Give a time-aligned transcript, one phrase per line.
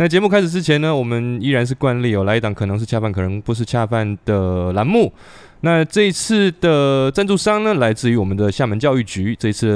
[0.00, 5.12] 那节目开始之前呢，我们依然是惯例哦，来一档可能是恰饭，可能不是恰饭的栏目。
[5.60, 9.36] 那这一次的赞助商呢，来自于我们的厦门教育局。
[9.38, 9.68] 这一次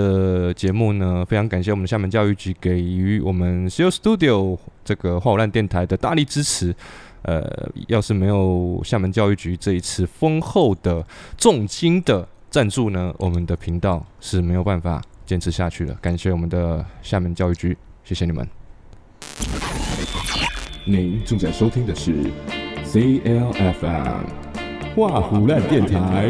[0.46, 6.74] 的节目呢，非常感谢我们厦门教育局给予我们 s e o Studio 这个画虎烂电台的大力支持。
[7.20, 7.46] 呃，
[7.88, 11.04] 要是没有厦门教育局这一次丰厚的
[11.36, 15.92] 重金的赞助呢，我们的频道是没有办法坚持下去的。
[15.96, 18.48] 感谢我们的厦门教育局，谢谢你们。
[20.86, 22.12] 您正在收听的是
[22.84, 24.26] CLFM
[24.94, 26.28] 画虎烂电台。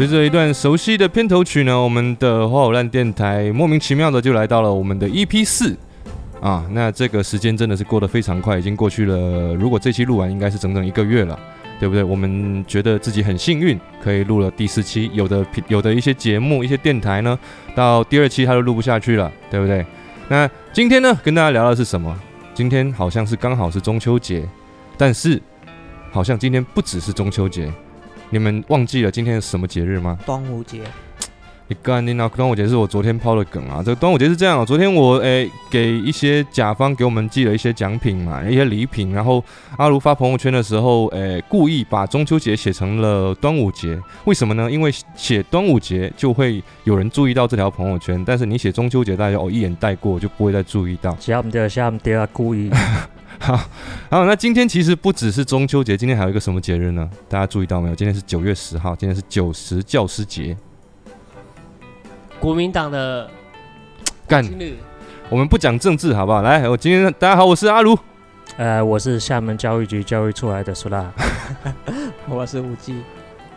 [0.00, 5.76] 随着一段熟悉的片头曲呢，我们的花火烂电台莫名其妙的就来到了我们的 EP 四
[6.40, 6.64] 啊。
[6.70, 9.54] 那这个时间真的是过得非常快，已经过去了。
[9.56, 11.38] 如果这期录完，应该是整整一个月了，
[11.78, 12.02] 对不对？
[12.02, 15.10] 我们觉得自己很幸运，可以录了第四期。
[15.12, 17.38] 有的有的一些节目、一些电台呢，
[17.74, 19.84] 到第二期它就录不下去了，对不对？
[20.30, 22.18] 那今天呢，跟大家聊的是什么？
[22.54, 24.48] 今天好像是刚好是中秋节，
[24.96, 25.38] 但是
[26.10, 27.70] 好像今天不只是中秋节。
[28.30, 30.18] 你们忘记了今天是什么节日吗？
[30.24, 30.82] 端午节。
[31.66, 33.80] 你干你那端午节是我昨天抛的梗啊！
[33.84, 39.42] 这个端午节是这样，昨天我诶给一些甲方给我们寄了一些奖品嘛，一些礼品，然后
[39.76, 44.68] 阿如发朋友圈的时候，诶故意把中秋节写成了端午节，为什么呢？
[44.68, 51.16] 因为写端午节就会有人注意到这条朋友圈，但是你写中秋节，大家哦一眼带过就不会再注意到。
[51.20, 52.68] 下面的下面的故意。
[53.42, 53.56] 好，
[54.10, 57.08] 好，那今天其实不只是中秋节，今天还有一个什么节日呢？
[57.26, 57.94] 大家注意到没有？
[57.94, 60.54] 今天是九月十号，今天是九十教师节。
[62.38, 63.30] 国民党的
[64.28, 64.46] 干，
[65.30, 66.42] 我们不讲政治，好不好？
[66.42, 67.98] 来，我今天大家好，我是阿卢，
[68.58, 71.10] 呃，我是厦门教育局教育出来的苏拉，
[72.28, 73.02] 我是吴记，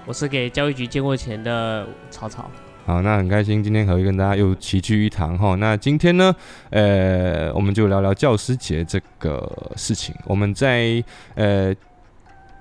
[0.06, 2.50] 我是给教育局借过钱的草草。
[2.86, 5.56] 好，那很开心，今天可以跟大家又齐聚一堂哈。
[5.56, 6.36] 那今天呢，
[6.70, 10.14] 呃，我们就聊聊教师节这个事情。
[10.26, 11.02] 我们在
[11.36, 11.74] 呃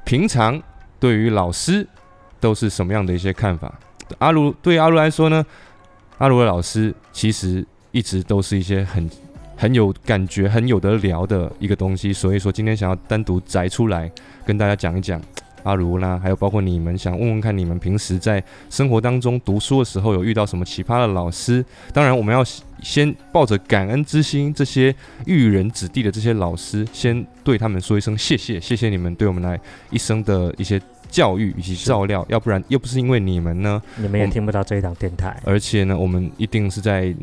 [0.05, 0.63] 平常
[1.01, 1.85] 对于老师
[2.39, 3.75] 都是什么样的一些看法？
[4.19, 5.45] 阿卢对阿卢来说呢，
[6.19, 9.11] 阿卢的老师其实一直都是一些很
[9.57, 12.13] 很有感觉、很有得聊的一个东西。
[12.13, 14.09] 所以说，今天想要单独摘出来
[14.47, 15.21] 跟大家讲一讲。
[15.63, 21.65] 阿如啦，还有包括你们想问问看，你们平时在生活当中读书的时候有遇到什么奇葩的老师？
[21.93, 22.45] 当然，我们要
[22.83, 24.95] 先抱着感恩之心，这些
[25.27, 29.59] 育人子弟的这些老师，先对他们说一声谢谢，谢谢你们对我们来
[29.91, 35.41] 一生的一些教育以及照料，要不然又不是因为你们呢，你们也听不到这一档电台。
[35.45, 37.15] 而且呢，我们一定是在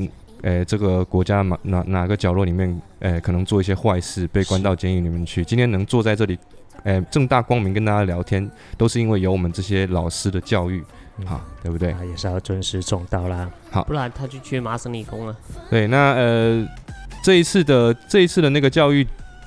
[0.43, 5.43] 呃这个国家哪哪哪个角落里面，呃可能做一些坏事，被关到监狱里面去。
[5.43, 6.39] 今天能坐在这里。
[6.83, 10.83] 哎，正大光明跟大家聊天，都是因为有我们这些老师的教育，
[11.25, 11.95] 好，对不对？
[12.09, 13.49] 也是要尊师重道啦。
[13.71, 15.35] 好，不然他就去麻省理工了。
[15.69, 16.67] 对，那呃，
[17.23, 19.05] 这一次的这一次的那个教育。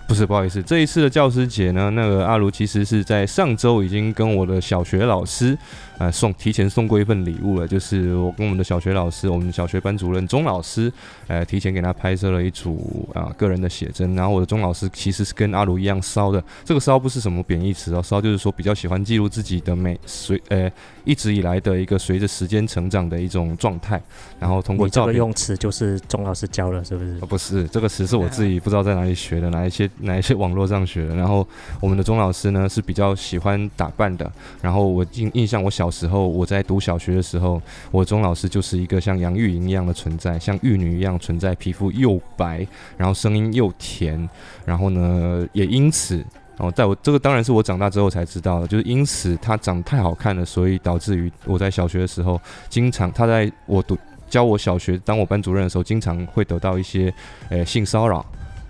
[0.09, 5.57] 不是，不好意思，这一次的教师节呢，那个阿卢其实是在上周已经跟我的小学老师，
[6.03, 10.93] 呃，送提前送过一份礼物了，就是我跟我们的小学老师，我们小学班主任钟老师，
[11.29, 14.13] 呃，提前给他拍摄了一组啊个人的写真。
[14.17, 20.69] 然后我的钟老师其实是跟阿卢一样骚的，这个骚不是什么贬义词哦，骚就是说比较喜欢记录自己的美随呃
[21.05, 24.03] 一直以来的一个随着时间成长的一种状态。
[24.41, 27.15] 然后通过这个用词就是钟老师教了，是不是？
[27.21, 29.89] 不是，这个词是我自己不知道在哪里学的，哪一些。
[30.01, 31.15] 哪一些网络上学的？
[31.15, 31.47] 然后
[31.79, 34.31] 我们的钟老师呢是比较喜欢打扮的。
[34.61, 42.67] 然后我印印象，我小时候我在读小学的时候，我钟老师就是一个像杨钰莹一样的存在，像玉女一样存在，皮肤又白，
[42.97, 44.29] 然后声音又甜。
[44.65, 46.17] 然后呢，也因此，
[46.57, 53.97] 然后在我这个当然是我长大之后才知道的，就是因此他长得太好看了，所以导致于我在小学的时候，经常他在我读
[54.29, 57.15] 教我小学当我班主任的时候，经常会得到一些
[57.51, 58.25] 呃性骚扰。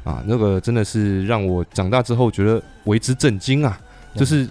[0.04, 3.80] 啊，那个真的是让我长大之后觉得为之震惊啊！
[4.16, 4.48] 就是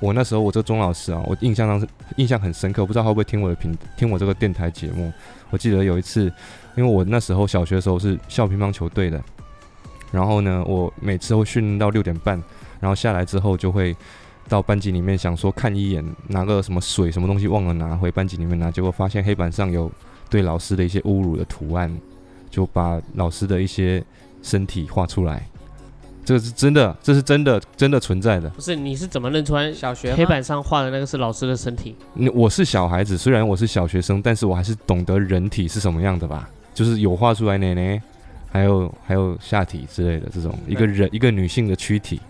[0.00, 1.86] 我那时候，我这个钟老师啊，我印象当时
[2.16, 5.12] 印象很深刻，不知道他会不会听我的频听我这个电台节目。
[5.50, 6.24] 我记得有一次，
[6.76, 9.22] 因为我那时候小学的时候是校乒乓球队的，
[10.10, 12.42] 然后呢，我每次会训练到六点半，
[12.80, 13.94] 然后下来之后就会
[14.48, 19.90] 到班级里面想说看一眼，拿个什么水什么东西忘了拿回班级里面拿，结果发现黑板上有
[20.28, 21.94] 对老师的一些侮辱的图案，
[22.50, 24.02] 就把老师的一些。
[24.42, 25.46] 身体画出来，
[26.30, 28.48] 这是真的，这是真的，真的存在的。
[28.50, 31.96] 不是，你是怎么认出来小学黑板上画的那个是老师的身体？
[32.14, 38.00] 你我是小孩子，虽然我是小学生，但是我还是懂得人体是什么样的吧，就是有画出来奶奶，
[38.48, 42.20] 还有还有下体之类的这种一个人一个女性的躯体，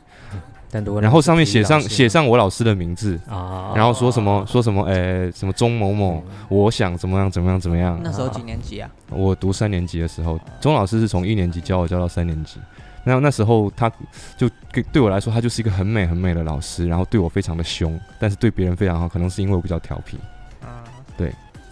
[0.70, 8.00] 但如果然后上面写上写上我老师的名字，啊，然后说什么说什么，哎，什么钟某某，我想怎么样怎么样怎么样。
[8.02, 8.90] 那时候几年级啊？
[9.10, 12.58] 我读三年级的时候，钟老师是从一年级教我教到三年级。
[13.04, 13.90] 那那时候他
[14.36, 20.18] 就对对我来说，他就是一个很美很美的老师，然后对我非常的凶，但是对别人非常好，可能是因为我比较调皮。
[20.62, 20.84] 啊，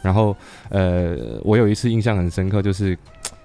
[0.01, 0.35] 然后
[0.69, 2.97] 呃，我有一次印象很深刻，就是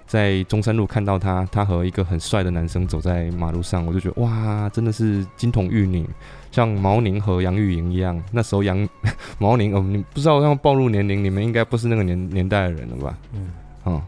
[0.06, 6.08] 在中山路看到他，他和一个很帅的男生走在马路上，我就觉得哇，真的是金童玉女，
[6.52, 8.22] 像毛宁和杨钰莹一样。
[8.30, 8.88] 那时候杨
[9.38, 13.18] 毛宁，哦，你不知道要暴露年龄，你们应该不是那个年年代的人了吧？
[13.32, 13.50] 嗯，
[13.86, 14.02] 嗯，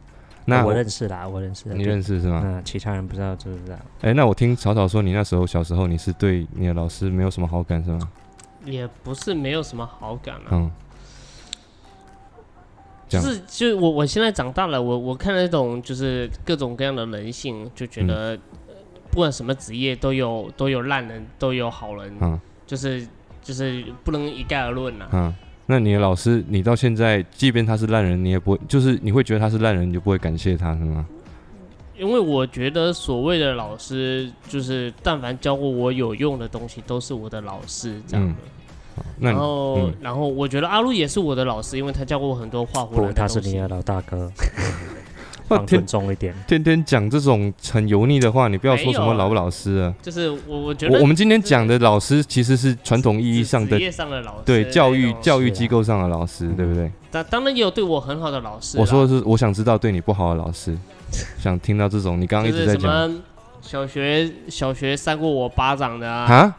[0.46, 2.40] 那我认识啦，我认识，你认识是吗？
[2.44, 3.76] 嗯，其他人不知道知不知道？
[4.00, 8.08] 哎、那我听草草说，你那时候小时候你是对你的老师没有什么好感是吗？
[8.64, 10.70] 也不是没有什么好感啊，嗯，
[13.08, 18.30] 就是就是我我现在长大了，我我看那种就是各种各样的人性，就觉得、
[18.66, 18.74] 呃
[19.08, 22.38] 不管什么职业都有都有烂人，都有好人，嗯。
[22.66, 23.06] 就是
[23.40, 25.08] 就是不能一概而论啊。
[25.10, 25.34] 呐、嗯，
[25.66, 31.04] 那你的老师，你到现在，即便他是烂人，你也不会，就是你会觉得他是烂人，你就不会感谢他是吗？
[31.98, 38.34] 因为我觉得所谓的老师，就是但凡教过我有用的东西，都是我的老师这样的。
[39.18, 44.32] 那然后，嗯然后我觉得阿路也是我的老师，因为他教过我很多画虎不，兰的东西他是你的老大哥，哇
[45.48, 46.34] 放尊天重一点。
[46.46, 49.94] 天天讲这种很油腻的话，你不要说什么老不老师啊。
[50.02, 56.90] 就是我我觉得我我们今天讲的老师，其实是传统意义上的职业上的老师，对教育教育机构上的老师，对不对？
[57.10, 58.78] 当当然也有对我很好的老师。
[58.78, 60.76] 我说的是，我想知道对你不好的老师，
[61.38, 63.16] 想听到这种，你刚刚一直在讲
[63.62, 66.56] 小学小学扇过我巴掌的啊，啊，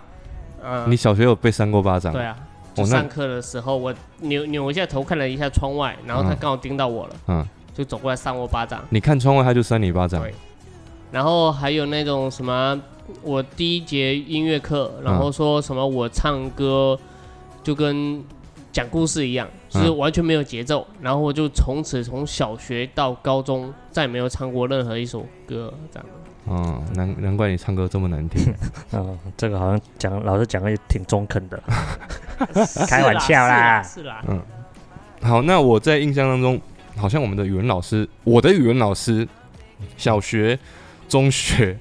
[0.63, 2.11] 嗯，你小学有被扇过巴掌？
[2.11, 2.35] 对啊，
[2.73, 8.83] 就哦那上课的时候我扭扭一下头看了一下窗外，然后他嗯刚好盯到我了，嗯，就走过来扇我巴掌。
[8.89, 10.33] 你看窗外他就扇你巴掌对，
[11.11, 12.81] 然后还有那种什么，
[13.21, 16.97] 我第一节音乐课，然嗯后说什么我唱歌
[17.61, 18.23] 就跟
[18.71, 26.05] 讲故事一样，就是嗯完全没有节奏，然后我就从此从小学到高中再也没有唱过任何一首歌，这样。
[26.45, 28.53] 哦，难难怪你唱歌这么难听。
[28.93, 31.61] 嗯， 这个好像讲老师讲的也挺中肯的。
[32.87, 34.41] 开玩笑啦是啦，嗯，
[35.21, 36.59] 好，那我在印象当中，
[36.97, 39.27] 好像我们的语文老师，我的语文老师，
[39.95, 40.57] 小学、
[41.07, 41.77] 中学，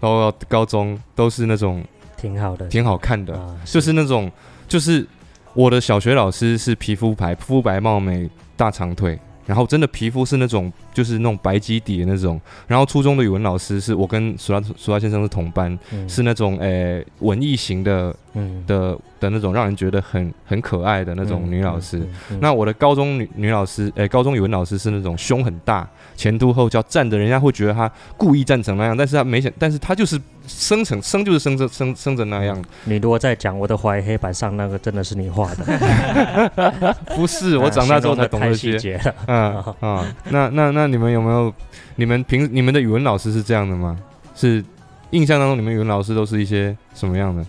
[0.00, 1.82] 然后高中都是那种
[2.16, 4.30] 挺好的，挺好看的，啊，就是那种，
[4.68, 5.06] 就是
[5.54, 9.18] 我的小学老师是皮肤白，肤白貌美，大长腿。
[9.46, 12.38] 然后真的皮肤是那种，就是那种白基底的那种。
[12.66, 39.14] 然后初中的语文老师是我跟苏拉苏拉先生是同班，嗯是那种诶、文艺型的嗯的的那种，让人觉得很很可爱的那种女老师。，嗯嗯那我的高中女女老师，诶、高中语文老师是那种胸很大、前凸后翘，站的人家会觉得她故意站成那样，但是她没想，但是她就是生成生就是生着生生着那样，你如果再讲我的怀疑黑板上那个真的是你画的， 不是我长大之后才懂太这些，细节了。
[39.26, 41.52] 嗯啊，那那那你们有没有？
[41.96, 43.98] 你们平你们的语文老师是这样的吗？
[44.36, 44.64] 是
[45.10, 47.44] 印象当中你们语文老师都是一些什么样的？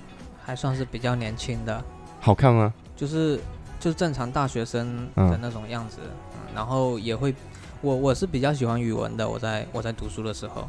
[0.49, 1.79] 还算是比较年轻的，
[2.19, 2.73] 好看吗？
[2.95, 3.39] 就是
[3.79, 5.29] 就是正常大学生嗯。
[5.29, 5.99] 的那种样子，
[6.33, 7.35] 嗯然后也会，
[7.81, 10.67] 我我是比较喜欢语文的，我在我在读书的时候，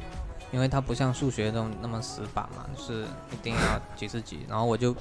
[0.52, 4.94] 因为它不像数学那种那么死板嘛，就是一定要几是几，然后我就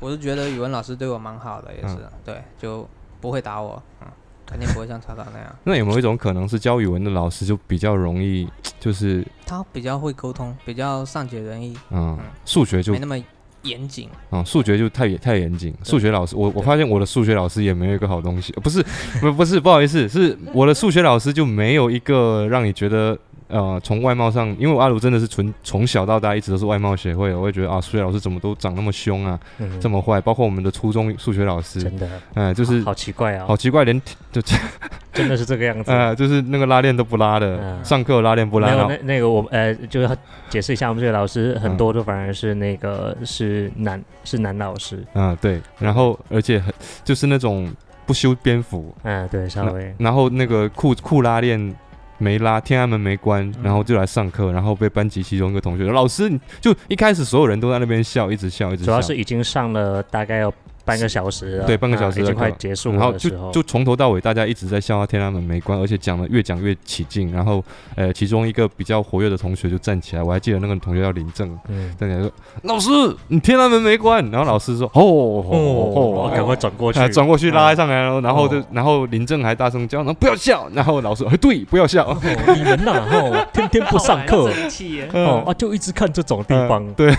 [0.00, 2.10] 我是觉得语文老师对我蛮好的，也是、嗯。
[2.24, 2.88] 对，就
[3.20, 4.06] 不会打我，嗯，
[4.46, 8.48] 肯定不会像曹操那样，那有没有一种可能是教语文的老师就比较容易，
[8.80, 13.18] 就是他比较会沟通，比较善解人意，嗯嗯，数学就没那么
[13.68, 15.74] 严谨，啊，数学就太太严谨。
[15.84, 18.82] 数学老师，我我发现我的数学老师也没有一个好东西，呃不是，
[19.20, 23.18] 不不是，不好意思，是我的数学老师就没有一个让你觉得。
[23.48, 29.80] 呃，从外貌上，因为我阿鲁真的是纯从小到大一直都是外貌协会，我会觉得啊，数学老师怎么都长那么凶啊，嗯。
[29.80, 34.00] 这么坏，包括我们的初中数学老师，真的，嗯、就是好奇怪哦，好奇怪，连
[34.30, 34.42] 就
[35.12, 35.90] 真的是这个样子。
[35.92, 37.84] 呃，就是那个拉链都不拉的，嗯。
[37.84, 40.18] 上课拉链不拉，没有那那个我呃，就是
[40.50, 46.72] 解释一下，我们这个老师很嗯多都反而是那个是男是男老师，嗯、对，然后而且很
[47.04, 47.72] 就是那种
[48.06, 49.94] 不修边幅，嗯，对，稍微。
[49.98, 51.74] 然后那个裤裤拉链
[52.18, 60.52] 没拉，天安门没关，嗯然后就来上课，然后被班级其中一个同学说：“老师，就一开始所有人都在那边笑，一直笑，一直笑。”主要是已经上了大概有
[60.88, 67.30] 半个小时了，对半个小啊已经时就快结束然后了的时候，就就从头到尾大家一直在笑他天安门没关，而且讲的越讲越起劲。
[67.30, 67.62] 然后
[67.94, 72.30] 呃，其中一个比较活跃的同学就站起来，我还记得那个同学叫林正，嗯，站起来说
[72.64, 72.88] ：“老师，
[73.28, 82.06] 你天安门没关。”然后老师说：“哦哦哦，哦，赶快转过去啊，，转过去拉上来了，然后就哦然后林正还大声叫：“然后不要笑！”然后老师：“哎，对，不要笑。
[82.06, 82.18] 哦
[82.56, 84.50] 你们呐，哦，天天不上课。
[85.12, 87.14] 哦啊，就一直看这种地方，嗯对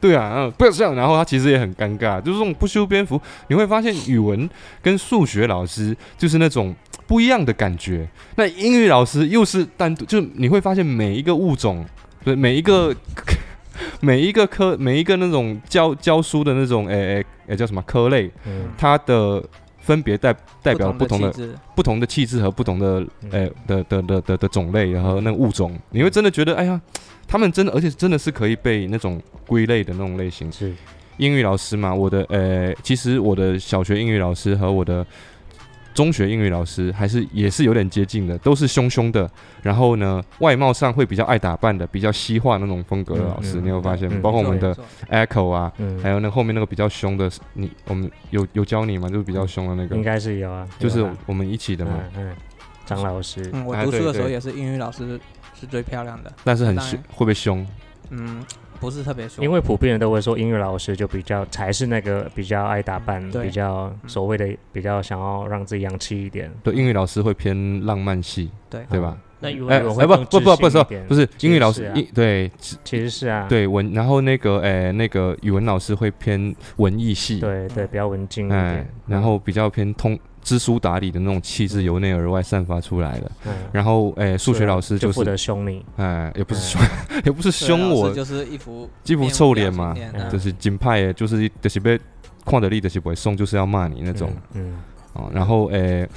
[0.00, 0.92] 对啊，嗯，不要笑。
[0.94, 3.11] 然后他其实也很尴尬，就是这种不修边幅，
[3.48, 4.48] 你会发现语文
[4.80, 6.74] 跟数学老师就是那种
[7.06, 8.08] 不一样的感觉。
[8.36, 11.84] 那英语老师又是单独，就你会发现每一个物种，
[12.24, 12.94] 对每一个
[14.00, 19.42] 每一个科每一个那种教教书的那种，诶诶诶叫什么科类，嗯，它的
[19.80, 21.32] 分别代代表不同的
[21.74, 26.80] 不同的气质和不同的嗯呃的的的的的种类然后那个物种，你会真的觉得，哎呀，
[27.26, 30.50] 他们真的，而且真的是可以被那种归类的那种类型。
[30.52, 30.72] 是，
[31.18, 35.06] 英语老师嘛，我的呃，其实我的小学英语老师和我的
[35.94, 39.30] 中学英语老师还是也是有点接近的，都是凶凶的，
[39.62, 44.74] 然后呢，外貌上会比较爱打扮的，比较西化那种风格的老师，你有发现包括我们的
[45.10, 49.06] Echo 啊，嗯，还有那后面那个比较凶的，你我们有有教你吗？
[49.08, 49.94] 就是比较凶的那个。
[49.94, 51.92] 应，该是有啊，就是我们一起的嘛。
[52.16, 52.36] 嗯嗯，
[52.86, 55.20] 张老师，嗯，我读书的时候也是英语老师
[55.60, 57.66] 是最漂亮的，但是很凶，会不会凶？
[58.08, 58.42] 嗯，
[58.82, 63.44] 不是特别凶，因为普遍人都会说英语老师就比较才是那个比较爱打扮，对。
[63.44, 68.84] 比较所谓的比较想要让自己洋气一点，对，英语老师会偏浪漫系，对。
[68.90, 69.16] 对吧？
[69.38, 72.50] 那语哎文老师不不不不是不是英语老师是啊英对
[72.84, 83.30] 其实是啊，对文，然后那个哎那个语文老师会偏文艺系，对对，比较文静一哎点，，然后比较偏通知书达理的那种气质由内而外散发出来的。
[83.46, 86.82] 嗯，然后诶数学老师就是责凶你，哎也不是嗯凶
[87.24, 89.94] 也不是凶我，就是一副一副臭脸嘛
[90.30, 91.98] 就是金派的，就是就是被
[92.44, 94.30] 看得力的是不会送，就是要骂你那种。
[94.54, 94.74] 嗯，
[95.12, 96.08] 哦，然后诶，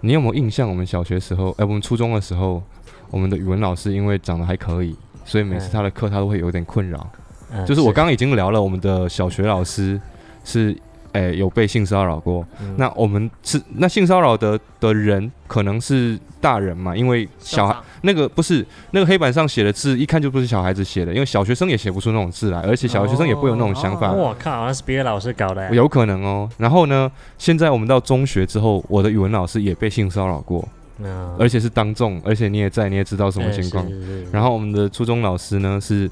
[0.00, 0.68] 你有没有印象？
[0.68, 2.62] 我们小学时候，哎，我们初中的时候，
[3.10, 7.08] 我们的语文老师因为长得还可以，所以每次嗯他的课他都会有点困扰。
[7.52, 9.98] 嗯就是我刚刚已经聊了，我们的小学老师
[10.44, 10.76] 是
[11.12, 12.46] 诶有被性骚扰过。
[12.60, 16.96] 嗯那我们是那性骚扰的的人可能是大人嘛？
[16.96, 24.12] 因为小孩那个不是那个黑板上写的字，一看就不是小孩子写的，因为小学生也写不出那种字来，而且小学生也不会有那种想法。
[24.12, 26.48] 我靠，那是别的老师搞的欸，有可能哦。
[26.58, 30.66] 然后呢，现在我们到中学之后，我的语文老师也被性骚扰过，
[31.00, 33.86] 嗯而且是当众，而且你也在，你也知道什么哎情况。
[33.88, 36.08] 是是是然后我们的初中老师呢是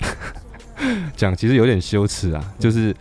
[1.16, 2.94] 讲，其实有点羞耻啊，就是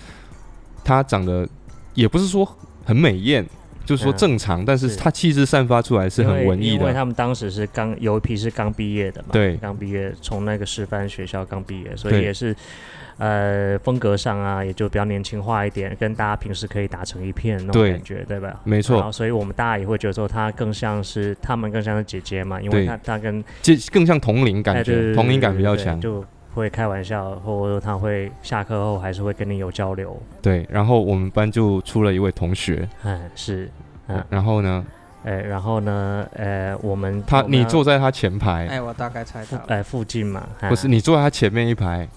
[0.86, 1.46] 他长得
[1.94, 2.48] 也不是说
[2.86, 3.46] 很美艳，
[3.84, 6.94] 就是说嗯正常，但是是他气质散发出来是很文艺的因为。
[6.94, 12.56] 他们当时是刚有一批是刚毕业的嘛，对刚毕业从那个师范学校刚毕业，所以也是
[13.18, 18.60] 呃风格上啊，也就比较年轻化一点，跟大家平时可以打成一片那种感觉，对吧？
[18.64, 26.00] 没错然后所以我们大家也会觉得说她更像是他们更像是姐姐嘛，因为对她她跟这更像同龄哎感觉，同龄感比较强。
[26.00, 26.24] 就
[26.56, 33.70] 会开玩笑，或者说他会下课后还是会跟你有交流，对，然后我们班就出了一位同学，嗯是。
[34.08, 34.86] 嗯，然后呢，
[35.24, 40.70] 哎，然后呢，呃，我们他你坐在他前排，哎，我大概猜到了，哎附近嘛，哎。
[40.70, 42.08] 不是你坐在他前面一排，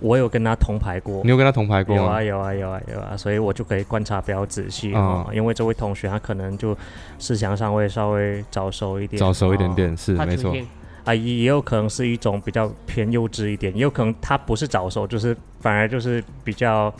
[0.00, 1.22] 我有跟他同排过。
[1.24, 2.22] 你，有跟他同排过有啊？
[2.22, 5.30] 有啊有啊有啊，所以我就可以观察比较仔细嗯哦。
[5.32, 6.76] 因为这位同学他可能就
[7.18, 9.72] 思想上会稍微早熟一点，早熟一点哦。
[9.74, 10.54] 点，是没错。
[11.06, 16.92] 啊，也也有可能是一种比较偏幼稚一点，也有可能他不是早熟，就是反而就是比较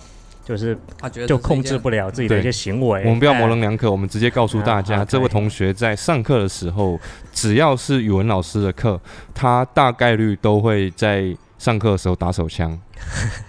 [0.44, 3.00] 就是他觉得就控制不了自己的一些行为。
[3.00, 6.98] 我们不要哎模棱两可，我们直接告诉大啊家，这位同学在上课的时候，
[7.32, 9.00] 只要是语文老师的课，
[9.34, 12.78] 他大概率都会在上课的时候打手枪。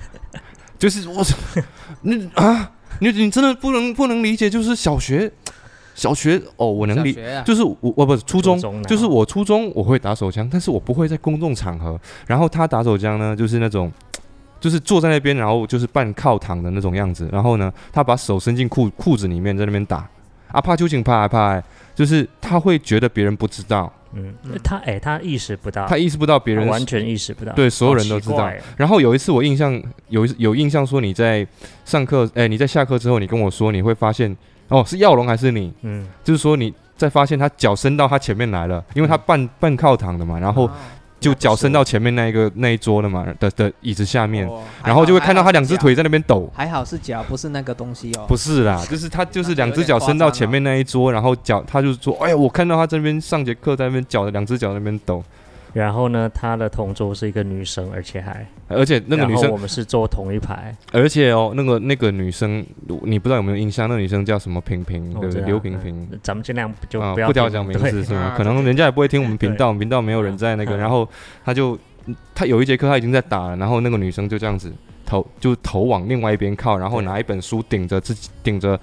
[0.79, 1.23] 就是我，
[2.01, 5.31] 你啊，你你真的不能不能理解，就是小学，
[5.97, 8.55] 小学哦，我能理，小学啊，就是我我不是初中。
[8.55, 11.99] 初中，就是我初中我会打手枪，但是我不会在公众场合。
[12.27, 13.91] 然后他打手枪呢，就是那种，
[14.59, 17.27] 就是坐在那边，然后就是半靠躺的那种样子。
[17.31, 20.07] 然后呢，他把手伸进裤裤子里面，在那边打，
[20.51, 21.59] 啊怕就请怕啊怕，
[21.95, 31.45] 就是他会觉得别人不知道，嗯嗯，他哎他意识不到，他意识不到别人完全意识不到，对所有人都知道然后有一次我印象有一有印象说你在
[31.85, 34.35] 上课，哎、你在下课之后，你跟我说你会发现，
[34.69, 35.73] 哦是耀龙还是你？
[35.81, 40.71] 嗯，就是说你在发现他脚伸到他前面来了，因为他半半靠躺的嘛，然后哦
[41.19, 46.47] 就脚伸到前面那一个那一桌的嘛的的椅子下面，哦然后就会看到他两只，腿在那边抖。
[46.53, 48.25] 还好是脚，不是那个东西哦。
[48.27, 55.23] 不是啦， 就是他就是两只脚伸到前面那一桌，然后脚他就说，哎呀，我看到他这边上节课在那边脚两只脚在那边抖，
[55.77, 62.65] 然后呢，他的同桌是一个女生，而且还而且那个女生然后我，们是坐同一排，而且哦，那个那个女生，
[63.03, 63.87] 你不知道有没有印象？
[63.87, 65.43] 那个女生叫什么平平，对不对？
[65.43, 66.07] 刘平平。
[66.23, 68.35] 咱们尽量就啊，不要不要提对讲名字是吗啊？
[68.35, 70.75] 可能人家也不会听我们频道，我们频道没有人在那个。
[70.75, 71.07] 嗯然后
[71.43, 71.77] 他就
[72.33, 74.71] 他有一节课他已经在打了，然后那个女生就这样子
[75.05, 78.79] 头就头往另外一边靠，然后拿一本书顶着自己顶着，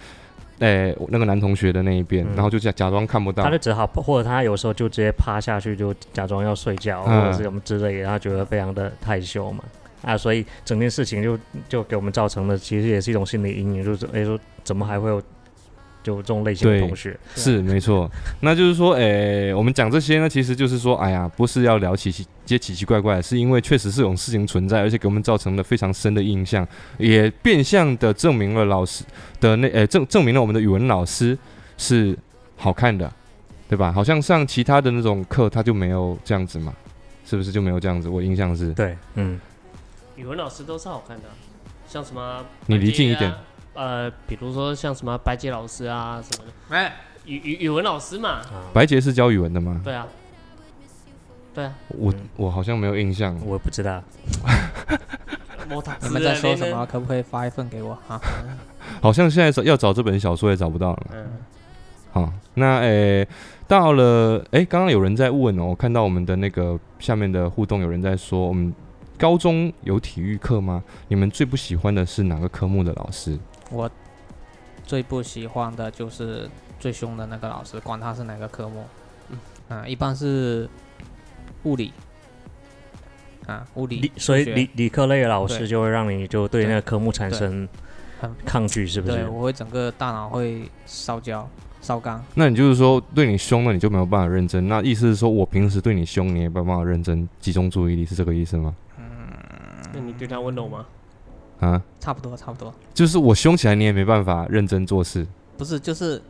[0.64, 3.50] 诶、那个男同学的那一边，嗯然后就假假装看不到他。
[3.50, 9.62] 就只好，或者他有时候就直接趴下去，就假装要睡觉，嗯或者是什么之类的，他觉得非常的害羞嘛。
[10.02, 15.22] 啊，所以整件事情就就给我们造成了，其实也是一种心理阴影，就是哎、说怎么还会有
[16.04, 17.18] 就这种类型的同学？
[17.34, 18.08] 是没错，
[18.40, 26.68] 那就是说，诶、我们讲这些呢，其实就是说，哎呀，不是要聊奇奇些奇奇怪怪，是因为确实是种事情存在，而且给我们造成了非常深的印象，
[26.98, 29.02] 也变相的证明了老师
[29.40, 31.36] 的那，诶、证证明了我们的语文老师
[31.78, 32.14] 是
[32.58, 33.10] 好看的，
[33.66, 33.90] 对吧？
[33.90, 36.74] 好像上其他的那种课，他就没有这样子嘛，
[37.24, 38.10] 是不是就没有这样子？
[38.10, 39.40] 我印象是，对，嗯，
[40.16, 41.24] 语文老师都是好看的，
[41.88, 43.38] 像什么你离近一点啊，
[43.74, 46.92] 呃，比如说像什么白洁老师啊什么的，哎，
[47.26, 49.80] 语语语文老师嘛，啊，白洁是教语文的吗？
[49.84, 50.06] 对啊，
[51.54, 53.36] 对啊，我嗯我好像没有印象。
[53.44, 54.02] 我也不知道，
[56.02, 56.86] 你们在说什么？？
[56.86, 58.20] 可不可以发一份给我啊？
[59.00, 61.06] 好像现在找要找这本小说也找不到了。
[61.12, 61.26] 嗯，
[62.12, 63.26] 好，那诶、
[63.66, 68.72] 到了诶，刚刚有人在问哦，我看到我们的那个下面的互动，有人在说，我们
[69.18, 70.82] 高中有体育课吗？
[71.08, 73.36] 你们最不喜欢的是哪个科目的老师？
[73.70, 73.90] 我
[74.84, 78.84] 最不喜欢的就是最凶的那个老师，管他是哪个科目，
[79.30, 80.68] 嗯，啊一般是
[81.64, 81.92] 物理，
[83.46, 87.66] 啊，物理理，所以理理科类的老师就会让你就对那个科目产生
[88.44, 89.26] 抗拒，是不是对？
[89.26, 91.48] 我会整个大脑会烧焦、
[91.80, 92.22] 烧干。
[92.34, 94.68] 那你就是说对你凶了，你就没有办法认真。
[94.68, 98.74] 那意思是说我平时对你凶，你也没有办法认真集中注意力，是这个意思吗？
[98.98, 99.04] 嗯
[99.94, 100.84] 那你对他温柔吗？
[101.60, 105.26] 啊，差不多，差不多，就是我凶起来，你也没办法认真做事。
[105.56, 106.20] 不是，就是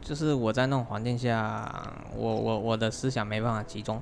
[0.00, 1.70] 就是我在那种环境下，
[2.16, 4.00] 我我我的思想没办法集中。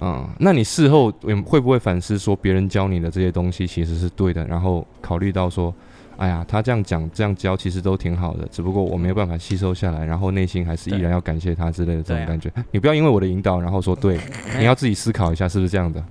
[0.00, 5.72] 嗯，那你事后有会不会反思说别人教你的这些东西其实是对的，然后考虑到说，
[6.16, 12.52] 哎呀，他这样讲这样教其实都挺好的，只不过我没有办法吸收下来，然后内心还是依然要感谢他之类的这种感觉。
[12.72, 14.18] 你不要因为我的引导然后说对，
[14.58, 16.04] 你要自己思考一下是不是这样的。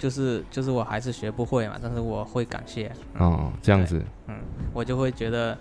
[0.00, 4.34] 就是就是我还是学不会嘛，但是我会感谢，哦，这样子，嗯
[4.72, 5.56] 我就会觉得，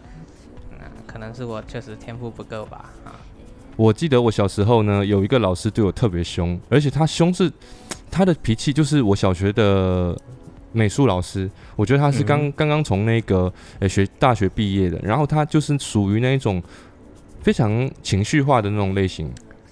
[0.72, 3.20] 嗯，可能是我确实天赋不够吧，啊，
[3.76, 7.52] 我记得我小时候呢，有一个老师对我特别凶，而且他凶是
[8.10, 10.18] 他的脾气，就是我小学的
[10.72, 16.64] 美术老师，我觉得他是刚嗯刚刚从那个呃学大学毕业的，然后他就是属于那一种
[17.42, 19.30] 非常情绪化的那种类型。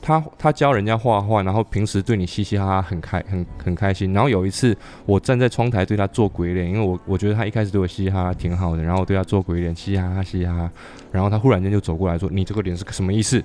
[0.08, 4.14] 他他教人家画画，然后平时对你嘻嘻哈哈，很开很很开心。
[4.14, 4.74] 然后有一次，
[5.06, 10.72] 我站在窗台对他做鬼脸，因为我我觉得他一开始对我嘻嘻哈哈挺好的，然后我对他做鬼脸，嘻嘻哈哈嘻嘻哈哈。
[11.12, 13.44] 然后他忽然间就走过来说：“你这个脸是个什么意思？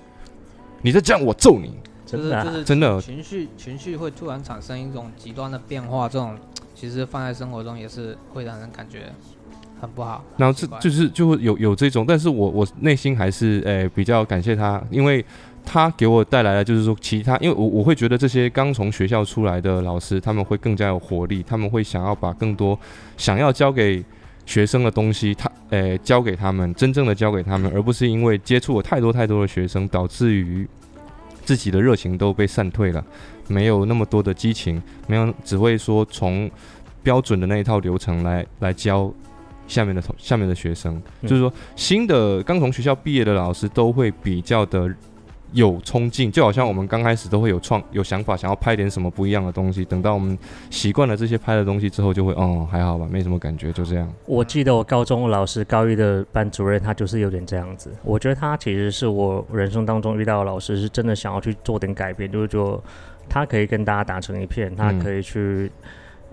[0.83, 6.37] 你再这样我揍你！”就是真的啊就是真的情绪情绪会突然产生一种极端的变化，这种
[6.77, 9.13] 其实放在生活中也是会让人感觉
[9.81, 10.23] 很不好。
[10.37, 15.25] 然后这就是就会有有这种，但是我我内心还是诶、比较感谢他，因为
[15.65, 22.79] 他给我带来的就是说其他，因为我我会觉得这些刚从学校出来的老师，他们会更加有活力，他们会想要把更多
[23.17, 24.05] 想要教给
[24.45, 30.69] 学生的东西，他诶、教给他们，真正的教给他们，而不是因为接触了太多太多的学生，导致于
[31.45, 33.03] 自己的热情都被散退了，
[33.49, 36.51] 没有那么多的激情，没有只会说从
[37.03, 39.13] 标准的那一套流程来来教
[39.67, 44.95] 下面的同下面的学生，就是说新的刚从学校毕业的老师都会比较的
[45.53, 50.39] 有冲劲，就好像我们刚开始都会有创有想法，想要拍点什么不一样的东西，等到我们
[50.71, 54.13] 习惯了这些拍的东西之后，就会哦还好吧，没什么感觉，就这样。
[54.27, 57.91] 我记得我高中老师高一的班主任，他就是有点这样子。
[58.03, 62.83] 我觉得他其实是我人生当中遇到的老师，是真的想要去做点改变，就是说
[63.29, 65.71] 他可以跟大家打成一片，他可以去。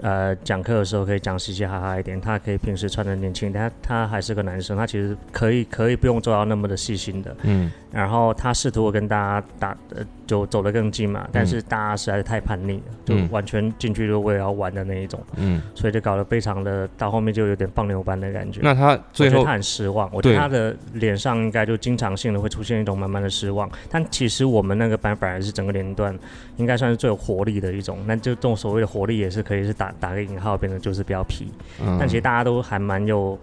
[0.02, 7.36] 呃，讲课的时候可以讲嘻嘻哈哈一点，他可以平时穿的年轻，他他还是个男生，他其实可以可以不用做到那么的细心的。
[7.44, 18.60] 嗯，然后他试图跟大家打，呃，就走得更近嘛，但是大家实在是太叛逆了，就嗯完全进去就为了要玩的那一种，嗯，所以就搞得非常的到后面就有点放牛班的感觉。
[18.62, 23.68] 那他最后他很失望，我觉得他的脸上应该就经常性的会出现一种慢慢的失望。
[23.90, 26.16] 但其实我们那个班反而是整个年段
[26.58, 31.52] 应该算是最有活力的一种，那就这种所谓的活力也是可以是打打个引号，变得就是比较皮。
[31.82, 33.38] 嗯但其实大家都还蛮有，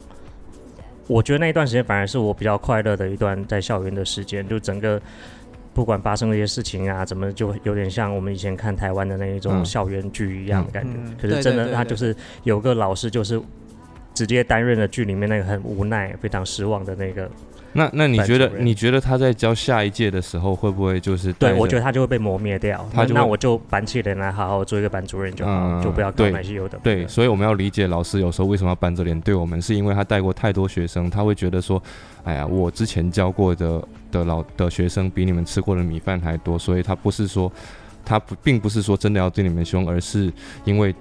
[1.09, 5.01] 我觉得那一段时间反而是我比较快乐的一段在校园的时间，就整个
[5.77, 10.93] 不管发生了一些事情啊，怎么就有点像我们以前看台湾的那一种嗯校园剧一样的感觉。
[10.97, 13.39] 嗯可是真的，他就是有个老师，就是
[14.15, 17.31] 直接担任了剧里面那个很无奈、非常失望的那个。
[17.77, 22.85] 那那你觉得你觉得他在教下一届的时候会不会就是对，我觉得他就会被磨灭掉。
[22.93, 26.79] 他那那我就板起脸来，好好做一个班主任就好，嗯就不要搞那些有的。
[26.79, 31.83] 没对，所以我们要理解老师有时候为什么要板着脸对我们，是因为他带过太多学生，他会觉得说，
[32.25, 37.53] 哎呀，我之前教过的的老的学生比你们吃过的米饭还多，所以他不是说
[38.05, 40.33] 他不并不是说真的要对你们凶，而是
[40.65, 40.95] 因为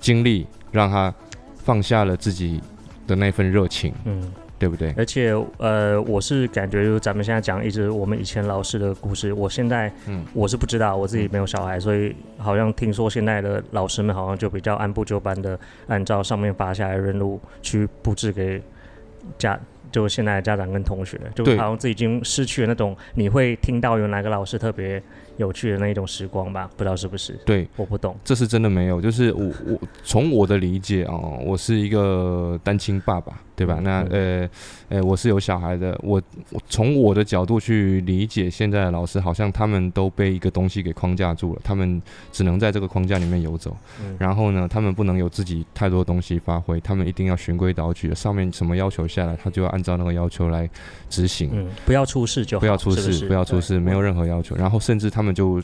[0.00, 1.14] 经历让他
[1.56, 2.60] 放下了自己
[3.06, 4.92] 的那份热情，嗯，对不对？
[4.96, 18.60] 而且呃，我是感觉就是咱们现在讲一直我们以前老师的故事，我现在嗯我是不知道，我自己没有小孩，所以好像听说现在的老师们好像就比较按部就班的按照上面发下来的任务去布置给
[19.38, 19.58] 家。
[19.90, 25.02] 就现在的家长跟同学，就好像自己已经失去了那种你会听到有哪个老师特别
[25.38, 26.68] 有趣的那一种时光吧？
[26.76, 27.32] 不知道是不是？
[27.46, 28.14] 对，我不懂。
[28.22, 33.76] 这是真的没有，就是我我从我的理解哦，我是一个单亲爸爸，对吧？
[33.78, 34.50] 嗯那呃
[34.88, 36.20] 呃，我是有小孩的，我
[36.50, 42.00] 我从我的角度去理解现在的老师，好像他们都被一个东西给框架住了，他们
[42.32, 50.68] 只能在这个框架里面游走，嗯，然后呢，他们不能有自己太多东西发挥，他们一定要循规蹈矩的，上面什么要求下来，他就要按照那个要求来
[51.08, 51.50] 执行。
[51.52, 54.56] 嗯，不要出事就好，不要出事，是是不要出事，没有任何要求。
[54.56, 55.62] 然后甚至他们就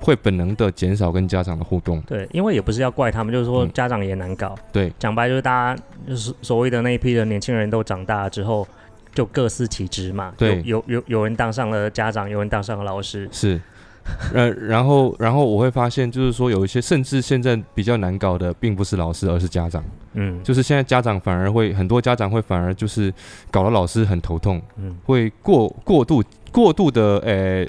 [0.00, 2.00] 会本能的减少跟家长的互动。
[2.02, 4.54] 对，因为也不是要怪他们，就是说嗯家长也难搞。
[4.72, 8.66] 对讲白就是大家就是所谓的那一批的年轻人都长大了之后，
[9.12, 10.32] 就各司其职嘛。
[10.38, 13.28] 对有有有有人当上了家长，有人当上了老师。
[13.32, 13.60] 是，
[14.32, 19.82] 呃，然后然后我会发现，就是说有一些甚至现在比较难搞的，并不是老师，而是家长。
[20.12, 23.12] 嗯，就是现在家长反而会很多家长会反而就是
[23.50, 27.66] 搞得老师很头痛，嗯会过过度过度的呃。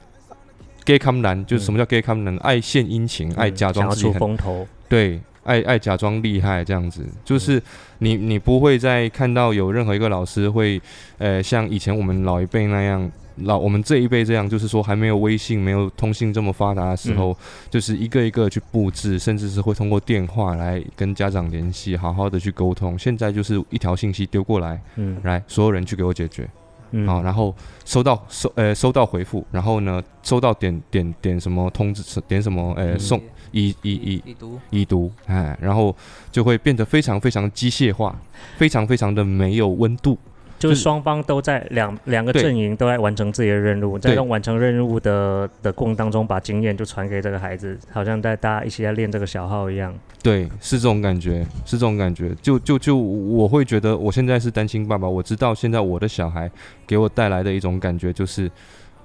[0.89, 2.35] Gay 康男就是嗯什么叫 gay 康男？
[2.37, 4.67] 爱献殷勤，爱嗯假装出自己很风头。
[4.87, 7.61] 对，爱爱假装厉害这样子，就是
[7.99, 10.81] 你你不会再看到有任何一个老师会，
[11.19, 13.11] 呃，像以前我们老一辈那样，
[13.43, 17.37] 老我们这一辈这样，就是说还没有微信、没有通信这么发达的时候，
[17.69, 22.97] 就是一个一个去布置，甚至是会通过电话来跟家长联系，好好的去沟通。
[22.97, 26.49] 现在就是一条信息丢过来，嗯来所有人去给我解决。
[26.91, 33.21] 嗯，好，然后收到收呃收到回复，然后呢收到点点点什么通知，点什么呃嗯送
[33.51, 35.95] 已已已已读，已读，哎，然后
[36.31, 38.15] 就会变得非常非常机械化，
[38.57, 40.17] 非常非常的没有温度。
[40.59, 49.91] 就是双方都在两两个阵营都在完成自己的任务，在对这种完成任务的的过程当中，把经验就传给这个孩子，好像在大家一起在练这个小号一样。
[50.21, 52.35] 对，是这种感觉，是这种感觉。
[52.41, 56.51] 就就就我会觉得，我现在是单亲爸爸，我知道现在我的小孩
[56.85, 58.51] 给我带来的一种感觉就是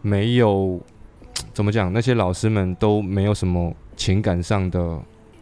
[0.02, 0.80] 没有
[1.52, 4.98] 怎么讲，那些老师们都没有什么情感上的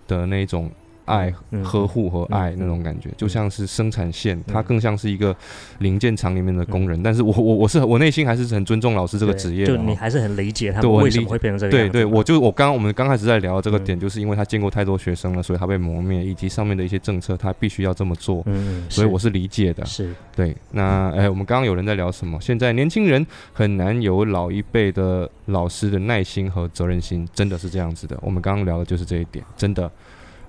[0.06, 0.70] 的那种
[1.04, 5.34] 爱、嗯呵护和爱嗯那种感觉，就像是生产线，嗯它更像是一个
[5.78, 7.02] 零件厂里面的工人。
[7.02, 9.76] 但是我我我是我内心还是很尊重老师这个职业的哦。
[9.76, 19.84] 就你还是很理解他们为什么会变成这个对对，样子嘛我就我刚刚我们刚开始在聊这个嗯点，就是因为他见过太多学生了，所以他被磨灭，以及上面的一些政策，他必须要这么做，嗯，所以我是理解的。
[19.84, 22.38] 是对，那哎，我们刚刚有人在聊什么？
[22.40, 28.18] 现在年轻人很难有老一辈的老师的耐心和责任心，真的是这样子的。
[28.22, 29.90] 我们刚刚聊的就是这一点，真的。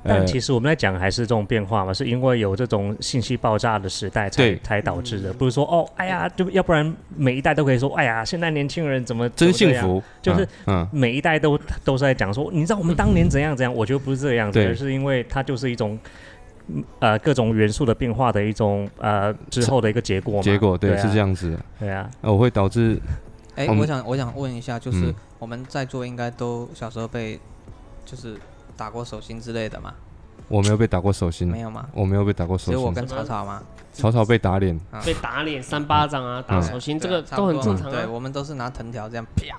[0.03, 10.47] 呃但其实我们在讲还是这种变化嘛，是因为有这种信息爆炸的时代才才导致的，不是说哦，哎呀，就要不然每一代都可以说，哎呀，现在年轻人怎么真幸，福，就是
[10.91, 15.97] 每一代都都是在讲说，你知道我们当年怎样怎样，我觉得不是这个样子，而是因为它就是一种。
[16.67, 20.41] 嗯呃，各种元素的变化的一种呃之后的一个结果嘛。
[20.41, 21.51] 结果对是这样子。
[21.51, 22.97] 的，对啊，呃我会导致
[23.55, 25.15] 哎，我想我想问一下，就是嗯。
[25.39, 27.37] 我们在座应该都小时候被
[28.05, 28.37] 就是
[28.75, 29.93] 打过手心之类的吗？
[30.49, 31.87] 我没有被打过手心没，有吗？
[31.93, 33.63] 我没有被打过手心，只有我跟草草吗？
[33.93, 37.91] 草草被打脸，啊被打脸、扇巴掌啊、打嗯手心，这个都很正常啊。
[37.91, 39.57] 对我们都是拿藤条这样啪。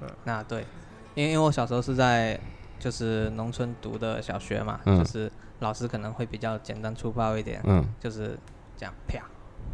[0.00, 0.66] 嗯那对，
[1.14, 2.38] 因为因为我小时候是在
[2.78, 8.38] 就是农村读的小学嘛，嗯就是老师可能会比较简单粗暴一点，嗯，就是
[8.76, 9.18] 这样啪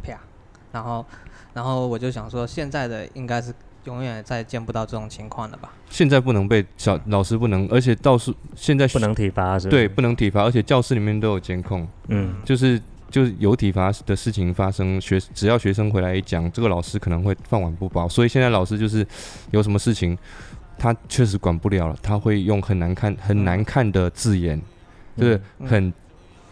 [0.03, 0.19] 啪，
[0.71, 1.05] 然后
[1.53, 3.53] 然后我就想说，现在的应该是
[3.85, 5.71] 永远再见不到这种情况了吧？
[5.89, 19.05] 现在不能被小老师不能，而且倒是现在不能体罚是对，不能体罚，而且教室里面都有监控，嗯，就是就是有体罚的事情发生，学只要学生回来一讲，这个老师可能会饭碗不保，所以现在老师就是
[19.51, 20.17] 有什么事情，
[20.77, 24.61] 他确实管不了了，他会用很难看很难看的字眼，
[25.17, 25.67] 就是嗯。
[25.67, 25.93] 很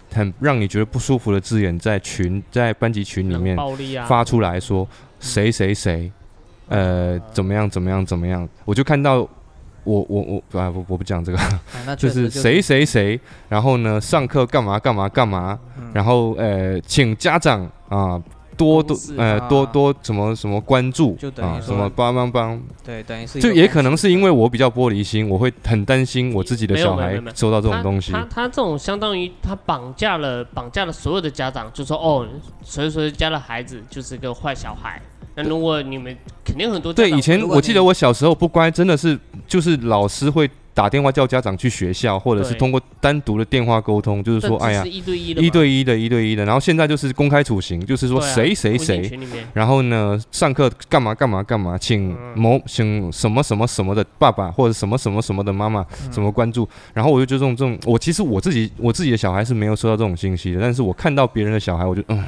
[0.10, 4.88] 很让你觉得不舒服的字眼，在群在班级群里面暴力啊，发出来说
[5.20, 6.10] 谁谁谁
[6.70, 9.18] 呃怎么样怎么样怎么样，我就看到
[9.84, 18.22] 我我我啊我我不讲这个，啊 就是谁谁谁，然后呢上课干嘛干嘛干嘛，嗯然后呃请家长啊。
[18.58, 28.12] 多多呃啊多多什么什么关注就等于啊什么帮帮帮，对，等于是就也可能是因为我比较玻璃心，我会很担心我自己的小孩收到这种东西。
[28.12, 32.26] 他他这种相当于他绑架了绑架了所有的家长，就说哦，
[32.64, 35.00] 谁谁家的孩子就是个坏小孩。
[35.38, 46.44] 那如果你们肯定很多对，以前我记得我小时候不乖，真的是就是老师会打电话叫家长去学校，或者是通过单独的电话沟通，就是说，哎呀一对一的一对一的，一对一的。
[46.44, 49.20] 然后现在就是公开处刑，就是说谁谁谁，
[49.54, 62.24] 然后呢，上课干嘛干嘛干嘛，请嗯某请什么什么什么的爸爸或者什么什么什么的妈妈嗯什么关注，然后我就觉得这种这种，我其实我自己我自己的小孩是没有收到这种信息的，但是我看到别人的小孩，我就嗯。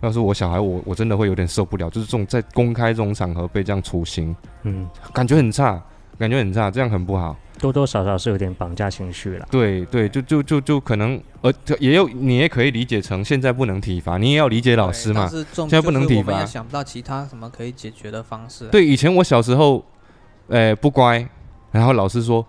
[0.00, 5.82] 要是我小孩，我我真的会有点受不了，就是这种在公开这种场合被这样处刑，嗯，感觉很差，
[6.18, 7.36] 感觉很差，这样很不好。
[7.58, 9.46] 多多少少是有点绑架情绪了。
[9.50, 15.28] 对对，就就就就可能，呃，也有你也可以理解成现在不能体罚，你也要理解老师嘛。
[15.28, 19.84] 是现在不能体就是我们也罚想不到其他什么可以解决的方式。，对，以前我小时候，
[20.48, 21.28] 呃，不乖，
[21.70, 22.46] 然后老师说，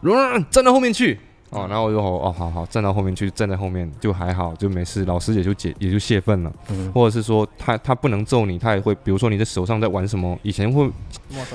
[0.00, 1.20] 嗯，站到后面去。
[1.50, 10.88] 哦，然后我就哦哦好好站到后面去，站在后面就还好，就没事，老师也就解也就泄愤了，嗯，或者是说他他不能揍你，他也会，比如说你的手上在玩什么，以前会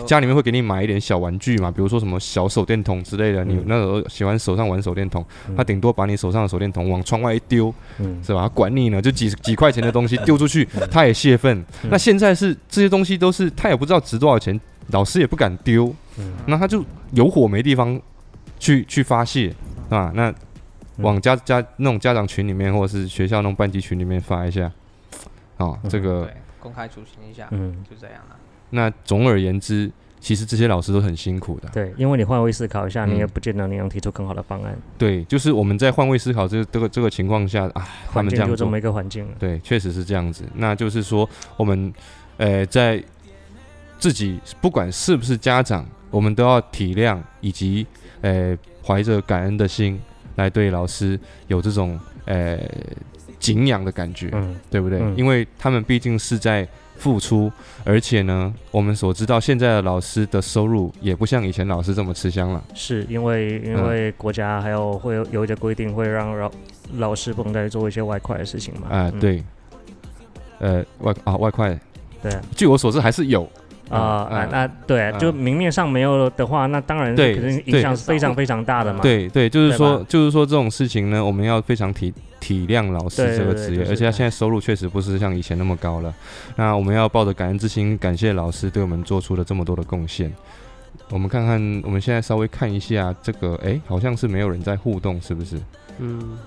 [0.05, 3.45] 家里面会给你买一点小玩具嘛，比如说什么小手电筒之类的。
[3.45, 5.55] 你嗯那时候喜欢手上玩手电筒，嗯。
[5.55, 8.21] 他顶多把你手上的手电筒往窗外一丢，嗯。
[8.23, 8.41] 是吧？
[8.41, 11.58] 他管你呢，就几几块钱的东西丢出去， 他也泄愤。
[11.84, 11.89] 嗯。
[11.89, 14.60] 那现在是这些东西都是他也不知道值多少钱，
[14.91, 16.34] 老师也不敢丢，嗯。
[16.45, 17.99] 那他就有火没地方
[18.65, 19.54] 去去发泄
[19.89, 20.12] 啊。
[20.15, 20.34] 那
[20.97, 24.71] 往家家那种家长群里面，或者是学校那种班级群里面发一下，
[25.58, 28.36] 啊，这个对公开处刑一下，嗯，就这样了。
[28.71, 31.69] 那总而言之，其实这些老师都很辛苦的。
[31.69, 34.75] 对，因为你换位思考一下，嗯你也不见得你能提出更好的方案。
[34.97, 39.32] 对，就是我们在换位思考这个这个这个情况下啊，他环们这样做境就这么，一个环境了。
[39.38, 40.43] 对，确实是这样子。
[40.56, 41.93] 那就是说，我们
[42.38, 43.04] 呃在
[43.99, 47.86] 自己不管是不是家长，我们都要体谅以及
[48.26, 50.02] 呃怀着感恩的心
[50.36, 52.60] 来对老师有这种呃
[53.40, 54.56] 敬仰的感觉，嗯。
[54.72, 55.00] 对不对？
[55.00, 55.16] 嗯。
[55.16, 57.52] 因为他们毕竟是在付出，
[57.84, 62.64] 而且呢，我们所知道现在的老师的收入也不像以前老师这么吃香了。
[62.74, 63.88] 是因为因嗯。
[63.90, 66.52] 为国家还有会有有一些规定，会让老
[66.96, 68.88] 老师不能再做一些外快的事情嘛。
[68.90, 69.20] 啊、嗯。
[69.20, 69.44] 对，
[70.60, 71.80] 呃，外啊外快，
[72.24, 72.32] 对。
[72.32, 73.48] 啊据我所知还是有
[73.89, 79.00] 啊嗯啊那对就明面上没有的话，那当然是对可是影响是非常非常大的嘛。
[79.02, 86.13] 对对，就是说就是说这种事情呢，我们要非常体体谅老师这个职业，而且他现在收入确实不是像以前那么高了。
[86.56, 90.32] 那我们要抱着感恩之心，感谢老师对我们做出了这么多的贡献。
[91.10, 95.58] 我们看看，我们现在稍微看一下这个，哎，好像是没有人在互动，是不是？
[96.00, 96.38] 嗯，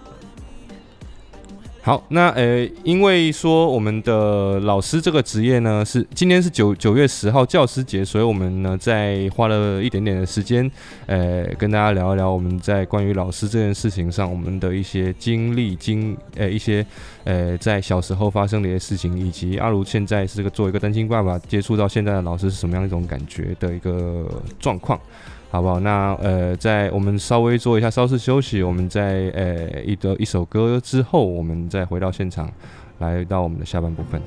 [1.88, 10.70] 好，那呃，因为说我们的老师这个职业呢，是今天是九九月十号教师节，所以我们呢在花了一点点的时间，
[11.07, 16.85] 呃，跟大家聊一聊我们在关于老师这件事情上我们的一些经历经呃一些
[17.24, 24.29] 呃在小时候发生的一些事情，以及阿如现在是个作为一个单亲爸爸，接触到现在的老师是什么样一种感觉的一个
[24.61, 25.01] 状况。
[25.50, 25.80] 好不好？
[25.80, 32.50] 那呃，在我们稍微做一下稍事休息，我们在呃一的一首歌之后，我们再回到现场，
[32.98, 34.20] 来到我们的下半部分。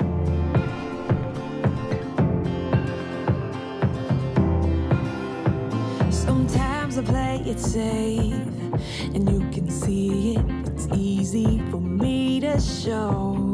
[6.12, 8.34] Sometimes I play it safe,
[9.14, 10.42] and you can see it.
[10.66, 13.51] It's easy for me to show.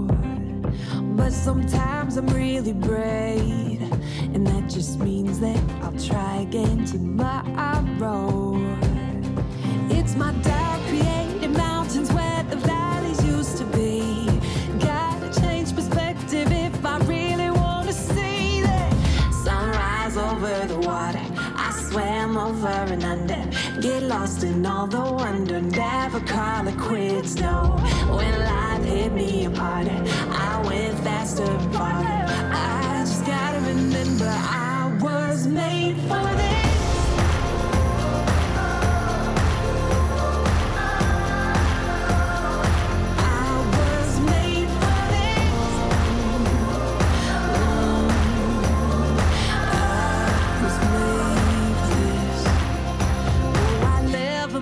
[1.17, 3.81] But sometimes I'm really brave,
[4.33, 8.55] and that just means that I'll try again tomorrow.
[9.89, 10.81] It's my dark
[22.47, 23.43] over and under.
[23.81, 25.61] Get lost in all the wonder.
[25.61, 27.77] Never call it quits, no.
[28.17, 32.23] When life hit me apart, I went faster and farther.
[32.53, 36.66] I just gotta remember I was made for this.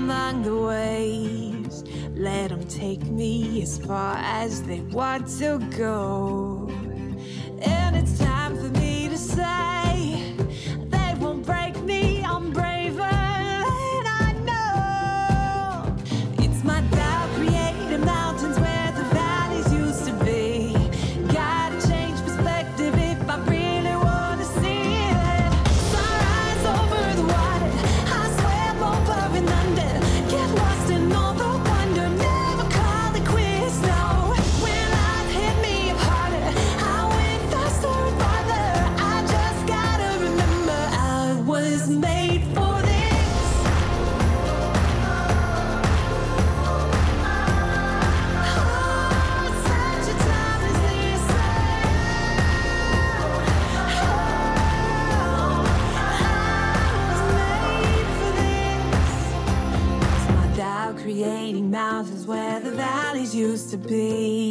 [0.05, 1.83] Among the waves.
[2.13, 6.69] Let them take me as far as they want to go.
[7.63, 9.74] And it's time for me to say,
[63.88, 64.44] be.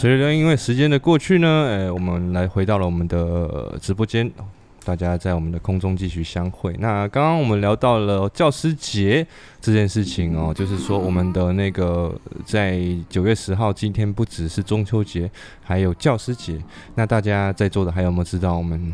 [0.00, 4.32] 随着因为时间的过去呢，呃，我们来回到了我们的呃直播间，
[4.82, 6.74] 大家在我们的空中继续相会。
[6.78, 9.26] 那刚刚我们聊到了教师节
[9.60, 15.30] 这件事情哦，就是说我们的那个在九月十号今天不只是中秋节，
[15.62, 16.58] 还有教师节。
[16.94, 18.90] 那大家在座的还有没有知道我们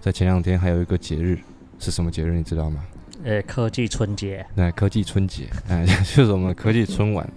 [0.00, 1.36] 在前两天还有一个节日
[1.80, 2.32] 是什么节日？
[2.34, 2.84] 你知道吗？
[3.24, 7.28] 呃，科技春节，那科技春节，哎， 就是我们科技春晚。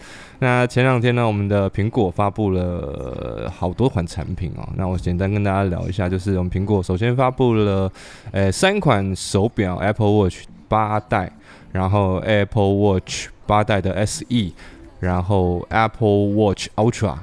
[0.42, 4.68] 那前两天呢，我们的苹果发布了好多款产品哦。
[4.78, 7.92] 那我简单跟大家聊一下，就是我们苹果首先发布了
[8.32, 11.30] 呃三款手表，Apple Watch 八代，
[11.74, 14.54] 然后 Apple Watch 八代的 SE，
[15.02, 17.18] 然后 Apple Watch Ultra，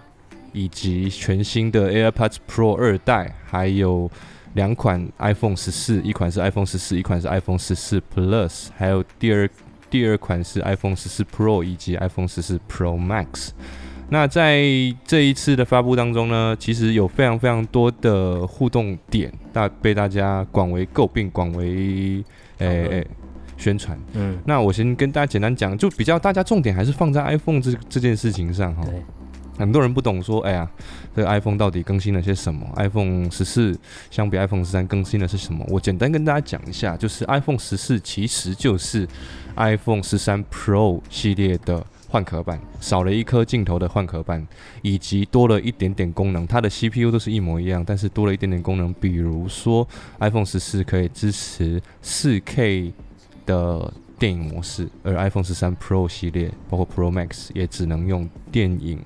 [0.52, 4.11] 以及全新的 AirPods Pro 二代，还有
[4.52, 9.48] 两款 iPhone 十四，一款是 iPhone 十四，一款是 iPhone 十四 Plus，还有第二
[9.90, 13.51] 第二款是 iPhone 十四 Pro 以及 iPhone 十四 Pro Max。
[14.09, 14.62] 那在
[15.05, 22.25] 这一次的发布当中呢，其实有非常非常多的互动点，大被大家广为诟病、广为
[22.59, 23.07] 诶、诶
[23.57, 23.99] 宣传。
[24.12, 28.85] 嗯，那我先跟大家简单讲，就比较大家重点还是放在 iPhone 这这件事情上哈。
[29.59, 30.69] 很多人不懂说，哎呀，
[31.14, 33.79] 这个 iPhone 到底更新了些什么？iPhone 十四
[34.11, 35.64] 相比 iPhone 十三更新的是什么？
[35.69, 39.09] 我简单跟大家讲一下，就是 iPhone 十四其实就是
[39.57, 44.47] iPhone 十三 Pro 系列的换壳版，少了一颗镜头的换壳版，
[44.83, 46.47] 以及多了一点点功能。
[46.47, 49.87] 它的 CPU 都是一模一样，但是多了一点点功能，比如说
[50.21, 52.92] iPhone 十四可以支持四 K
[53.47, 59.01] 的电影模式，而 iPhone 十三 Pro 系列包括 Pro Max 也只能用电影，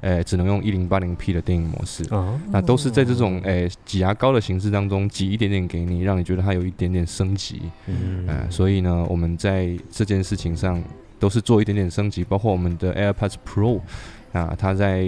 [0.00, 2.04] 呃，只能用一零八零 P 的电影模式。
[2.10, 7.62] 哦，那都是在这种诶、挤牙膏的形式当中挤一点点给你，让你觉得它有一点点升级。
[7.86, 10.82] 嗯呃，所以呢，我们在这件事情上
[11.18, 13.80] 都是做一点点升级，包括我们的 AirPods Pro
[14.32, 15.02] 啊，它在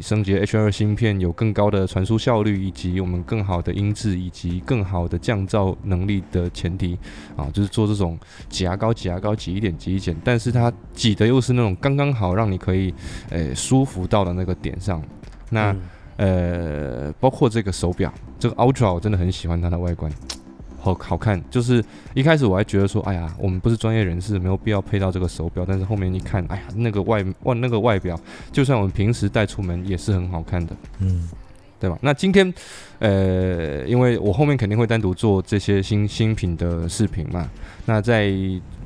[0.00, 6.96] 升级 H2 芯片有更高的传输效率，以及我们更好的音质，以及更好的降噪能力的前提
[7.36, 12.94] 啊，就是做这种挤牙膏、挤牙膏挤一点、挤一点，但是它挤的又是那种刚刚好，让你可以
[13.30, 15.02] 诶、舒服到的那个点上。
[15.50, 15.74] 那、
[16.16, 20.12] 呃，包括这个手表，这个 Ultra 我真的很喜欢它的外观，
[20.78, 21.42] 好好看。
[21.50, 25.64] 就是一开始我还觉得说，哎呀，我们不是专业人士，没有必要配到这个手表。
[25.66, 28.18] 但是后面一看，哎呀，那个外外那个外表，
[28.52, 31.28] 就算我们平时带出门也是很好看的，嗯，
[31.80, 31.98] 对吧？
[32.00, 32.52] 那今天，
[32.98, 37.48] 呃，因为我后面肯定会单独做这些新新品的视频嘛。
[37.84, 38.32] 那在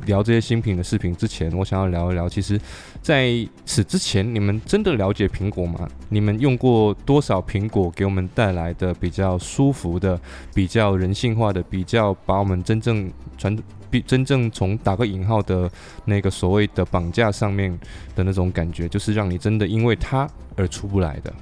[0.06, 2.60] 聊这些新品的视频之前，我想要聊一聊，其实
[3.00, 5.88] 在此之前，你们真的了解苹果吗？
[6.08, 10.20] 你们用过多少苹果给我们带来的比较舒服的、
[10.54, 13.56] 比较人性化的、比较把我们真正传、
[13.90, 15.70] 比真正从打个引号的
[16.04, 17.78] 那个所谓的绑架上面
[18.14, 21.32] 的那种感觉，就是让你真的因为它而出不来的。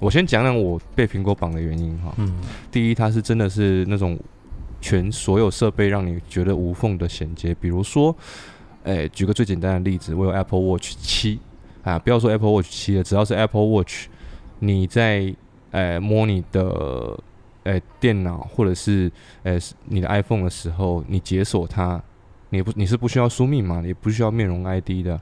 [0.00, 2.14] 我先讲讲我被苹果绑的原因哈。
[2.16, 2.34] 嗯，
[2.72, 4.18] 第一，它是真的是那种
[4.80, 8.14] 全所有设备让你觉得无缝的衔接，比如说，
[8.84, 11.38] 诶、举个最简单的例子，我有 Apple Watch 七
[11.82, 14.06] 啊，不要说 Apple Watch 七了，只要是 Apple Watch，
[14.60, 15.34] 你在
[15.72, 17.18] 诶、摸你的
[17.64, 19.10] 诶、电脑或者是
[19.42, 22.02] 诶、你的 iPhone 的时候，你解锁它，
[22.48, 25.20] 你不你是不需要输密码，也不需要面容 ID 的。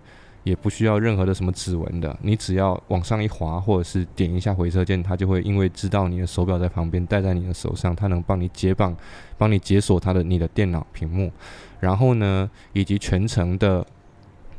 [0.48, 8.96] 也不需要任何的什么指纹的，你只要往上一滑，或者是点一下回车键，它就会因为知道你的手表在旁边，戴在你的手上，它能帮你解绑，
[9.36, 11.30] 帮你解锁它的你的电脑屏幕，
[11.80, 13.86] 然后呢，以及全程的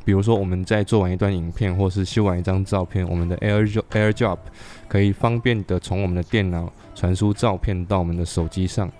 [0.05, 4.37] 比如说我们在做完一段影片，或是修完一张照片，我们的 Air Jo- AirDrop
[4.87, 8.91] 可以方便的从我们的电脑传输照片到我们的手机上。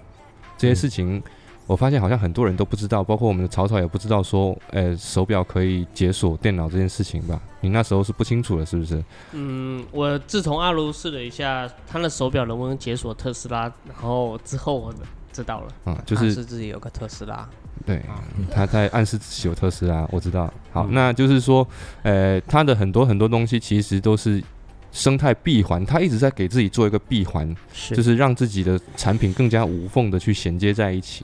[0.57, 1.23] 这些事情，
[1.69, 7.39] 我发现好像很多人都不知道，包括我们的草草也不知道说，呃，手表可以解锁电脑这件事情吧？
[7.61, 9.03] 你那时候是不清楚的，是不是？
[9.33, 14.91] 嗯，我自从阿卢试了一下他的手表能不能解锁特斯拉，然后之后我
[15.31, 15.67] 知道了。
[15.83, 17.47] 啊、就暗是示自己有个特斯拉，
[17.85, 20.51] 对啊，他在暗示自己有特斯拉，我知道。
[20.71, 21.67] 好，嗯那就是说，
[22.01, 24.43] 呃，他的很多很多东西其实都是
[24.91, 31.23] 生态闭环，他一直在给自己做一个闭环，是就是让自己的产品更加无缝的去衔接在一起。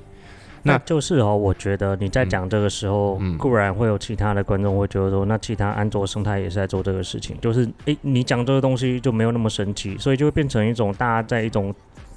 [0.66, 3.38] 那那就是哦，我觉得你在讲这个时候，嗯。
[3.38, 11.74] 固然会有其他的观众会觉得说，那其他安卓生态也是在做这个事情，就是诶，你讲这个东西就没有那么神奇，所以就会变成一种大家在一种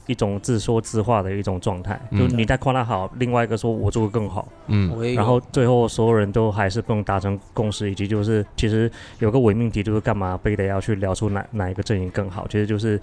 [0.07, 5.15] 一种自说自话的一种状态，嗯就是你在夸他好，另外一个说我做的更好，嗯。
[5.15, 12.47] 然后最后所有人都还是不能达成共识，以及就是其实有个伪命题，就是干嘛非得要去聊出哪哪一个阵营更好？
[12.49, 12.99] 其实就是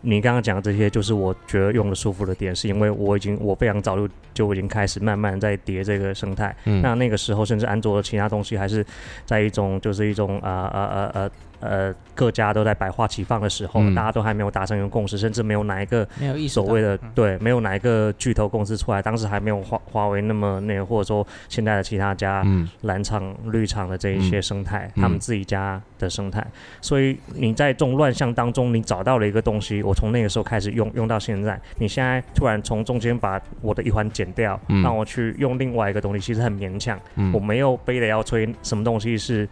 [0.00, 6.54] 你刚刚讲的这些，就是我觉得用的舒服的点，是因为我已经我非常早就就已经开始慢慢在叠这个生态。
[6.64, 8.84] 嗯那那个时候，甚至安卓的其他东西还是
[9.24, 11.30] 在一种就是一种呃呃呃呃
[11.60, 13.94] 呃各家都在百花齐放的时候，嗯。
[13.94, 16.06] 大家都还没有达成一个共识，甚至没有哪一个
[16.48, 17.10] 所谓的嗯。
[17.14, 22.68] 对，没有哪一个巨头公司出来，当时还没有华华为那么那个，或者说现在的其他家嗯。
[22.82, 26.46] 蓝厂、绿厂的这一些生态，嗯他们自己家的生态。
[26.80, 31.60] 所以你在这种乱象当中，你找到了一个东西，我从那个时候开始用，用到现在。
[31.78, 34.82] 你现在突然从中间把我的一环剪掉，嗯。
[34.82, 36.98] 让我去用另外一个东西，其实很勉强。
[37.16, 37.32] 嗯。
[37.32, 39.48] 我没有非得要吹什么东西是，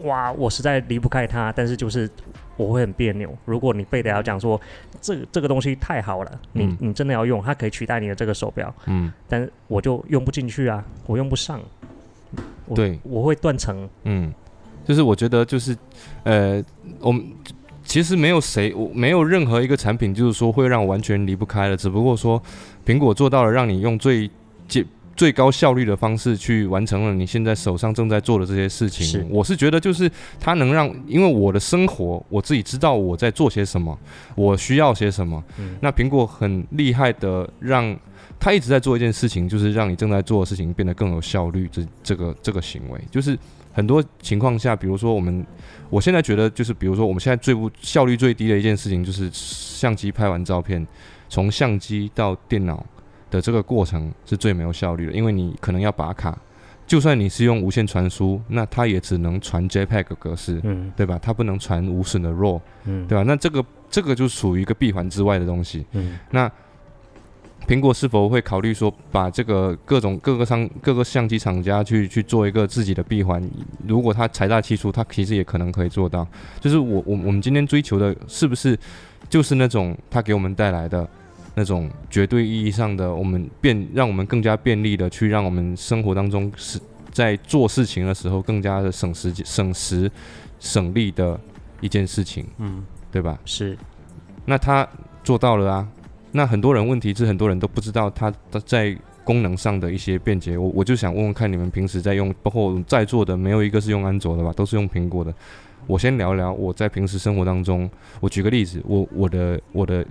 [0.00, 2.08] 哇，我实在离不开它，但是就是
[2.56, 3.36] 我会很别扭。
[3.44, 4.60] 如果你非得要讲说
[5.00, 11.60] 这个这个东西太好了，你、嗯你真的要用，它可以取代你的这个手表，嗯但是我就用不进去啊，我用不上，
[12.74, 13.88] 对我会断层。
[14.04, 14.32] 嗯，
[14.84, 15.76] 就是我觉得就是
[16.24, 16.62] 呃，
[17.00, 17.24] 我们。
[17.84, 21.74] 其实没有谁，我没有任何一个产品，就是说会让我完全离不开了。
[21.74, 22.38] 只不过说，
[22.84, 24.30] 苹果做到了让你用最
[24.68, 24.84] 最
[25.18, 29.06] 最高效率的方式去完成了你现在手上正在做的这些事情。
[29.06, 30.10] 是我是觉得就是
[30.40, 33.98] 它能让，因为我的生活我自己知道我在做些什么，
[34.34, 35.44] 我需要些什么。
[35.58, 37.94] 嗯那苹果很厉害的让。
[38.40, 41.68] 它一直在做一件事情，就是让你正在做的事情变得更有效率。
[41.72, 43.36] 这这个这个行为，就是
[43.72, 45.44] 很多情况下，比如说我们，
[45.90, 50.86] 我现在觉得就是，比如说我们现在最不效率最低的一件事情，就是相机拍完照片，
[51.28, 52.86] 从相机到电脑
[53.30, 56.38] 的这个过程是最没有效率的，因为你可能要拔卡，
[56.86, 61.18] 就算你是用无线传输，那它也只能传 JPEG 格式，嗯对吧？
[61.20, 63.24] 它不能传无损的 RAW，嗯，对吧？
[63.24, 65.84] 那这个这个就属于一个闭环之外的东西。
[65.92, 66.50] 嗯那
[67.66, 73.46] 苹果是否会考虑说，把这个各种各个商各个相机厂家去去做一个自己的闭环？
[73.86, 76.26] 如果它财大气粗，它其实也可能可以做到。
[76.60, 78.78] 就是我我我们今天追求的，是不是
[79.28, 81.06] 就是那种它给我们带来的
[81.58, 86.78] 那种绝对意义上的，我们便让我们更加便利的去让我们生活当中是
[87.10, 90.08] 在做事情的时候更加的省时间、省时、
[90.60, 91.38] 省力的
[91.80, 93.36] 一件事情，嗯对吧？
[93.44, 93.76] 是
[94.44, 94.88] 那他
[95.24, 95.88] 做到了啊。
[96.30, 100.56] 那很多人问题是很多人都不知道他的在功能上的一些便捷。
[100.56, 105.34] 我我就想问问看你们平时在用，包括我们在座的没有一个是用安卓的吧，都是用苹果的。
[105.86, 107.90] 我先聊聊我在平时生活当中，
[108.20, 110.04] 我举个例子，我我的我的，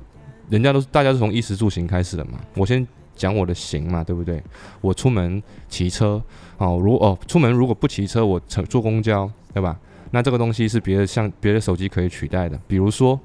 [0.49, 2.85] 人家都是大家都从衣食住行开始的嘛，我先
[3.15, 4.41] 讲我的行嘛，对不对？
[4.81, 6.21] 我出门骑车，
[6.57, 9.77] 哦，如哦出门如果不骑车，我乘坐公交，对吧？
[10.11, 13.19] 那这个东西是别的像别的手机可以取代的，比如说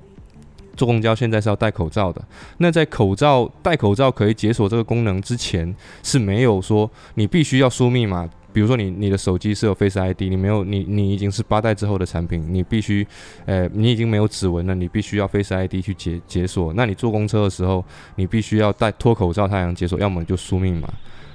[0.77, 2.21] 坐公交现在是要戴口罩的，
[2.59, 8.29] 那在口罩戴口罩可以解锁这个功能之前是没有说你必须要输密码。
[8.53, 13.07] 比如说你你的手机是有 Face ID，你没有你你已经是八代之后的产品，你必须，
[13.47, 16.73] 呃，你已经没有指纹了，你必须要 Face ID 去解解锁。
[16.75, 17.85] 那你坐公车的时候，
[18.17, 20.89] 你必须要戴脱口罩才能解锁，要么你就输密码。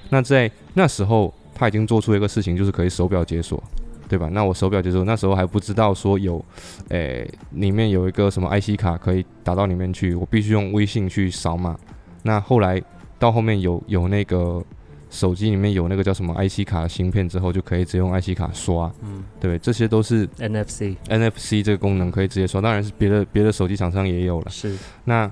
[0.10, 3.62] 那在那时候，他已经做出一个事情，就是可以手表解锁，
[4.08, 4.30] 对吧？
[4.32, 6.44] 那我手表解锁那时候还不知道说有，
[6.90, 11.78] 诶、里面有一个什么 IC 卡可以打到里面去，我必须用微信去扫码。
[12.24, 12.82] 那后来
[13.20, 14.64] 到后面有有那个
[15.10, 24.50] 手机里面有那个叫什么 IC 卡的芯片之后，就可以直接用 IC 卡刷，嗯对，这些都是 NFC NFC 这个功能可以直接刷，当然是别的别的手机厂商也有了。
[24.50, 25.32] 是那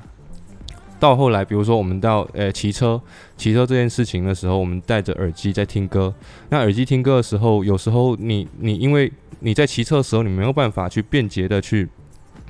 [0.98, 3.00] 到后来，比如说我们到呃骑车，
[3.36, 6.14] 骑车这件事情的时候，我们戴着耳机在听歌。
[6.50, 9.12] 那耳机听歌的时候，有时候你你因为
[9.42, 11.88] 你在骑车的时候，你没有办法去便捷的去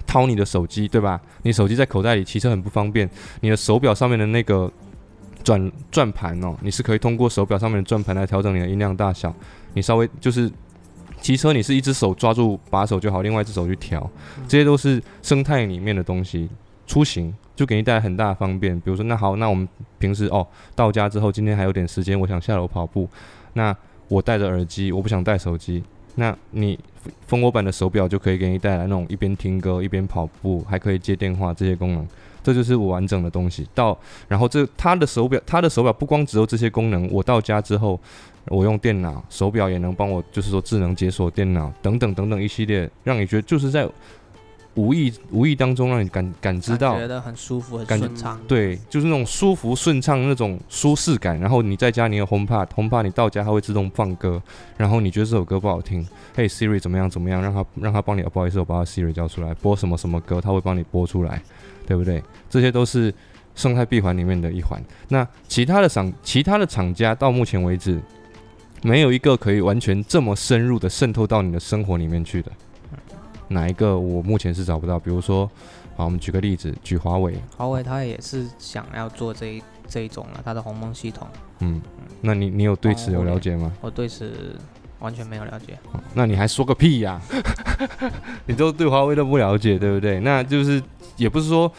[0.06, 1.20] 掏你的手机，对吧？
[1.42, 3.10] 你手机在口袋里，骑车很不方便。
[3.42, 4.72] 你的手表上面的那个
[5.46, 9.34] 转转盘哦，你是可以通过手表上面的转盘来调整你的音量大小。
[9.76, 10.52] 你稍微就是
[11.22, 14.10] 骑车你是一只手抓住把手就好，另外一只手去调，
[14.48, 16.50] 这些都是生态里面的东西。
[16.88, 19.68] 出行就给你带来很大的方便，比如说，那好，那我们
[19.98, 23.10] 平时哦到家之后，今天还有点时间，我想下楼跑步，
[23.54, 23.76] 那
[24.08, 25.84] 我戴着耳机，我不想带手机，
[26.14, 26.80] 那你
[27.26, 32.08] 蜂窝版的手表就可以给你带来那种一边听歌一边跑步，还可以接电话这些功能，
[32.46, 33.68] 这就是我完整的东西。
[33.74, 38.00] 到然后这它的手表，它的手表不光只有这些功能，我到家之后，
[38.50, 43.90] 我用电脑手表也能帮我，就是说智能解锁电脑等等等等一系列，让你觉得就是在
[44.76, 48.38] 无意无意当中让你感感知到觉得很舒服、很顺畅。
[48.46, 51.40] 对，就是那种舒服顺畅那种舒适感。
[51.40, 54.42] 然后你在家你有 HomePod，HomePod 你到家它会自动放歌，
[54.76, 61.42] 然后你觉得这首歌不好听，嘿 Siri 怎么样怎么样，让它让它帮你，哦不好意思，我把它 Siri 叫出来，播什么什么歌，它会帮你播出来，
[61.86, 62.24] 对不对？
[62.50, 63.14] 这些都是
[63.56, 64.82] 生态闭环里面的一环。
[65.10, 68.00] 那其他的厂其他的厂家到目前为止，
[68.84, 72.52] 没有一个可以完全这么深入的渗透到你的生活里面去的。
[73.48, 75.00] 哪一个我目前是找不到？
[75.00, 75.50] 比如说，
[75.96, 81.28] 好，我们举个例子，举华为，华为它也是想要做这一这一种了，它的鸿蒙系统，
[81.60, 81.80] 嗯，
[82.22, 83.72] 那你你有对此有了解吗？
[83.82, 84.60] 我对此
[85.00, 85.78] 完全没有了解。
[86.14, 87.20] 那你还说个屁呀、
[88.48, 90.20] 你都对华为都不了解，对不对？
[90.22, 90.82] 那就是
[91.18, 91.72] 也不是说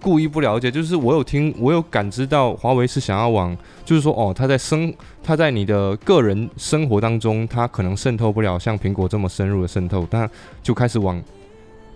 [0.00, 4.92] 故意不了解，就是我有听，我有感知到华为是想要往，就是说哦，它在生，
[5.22, 10.28] 它在你的个人生活当中，它可能渗透不了像苹果这么深入的渗透，但
[10.62, 11.22] 就开始往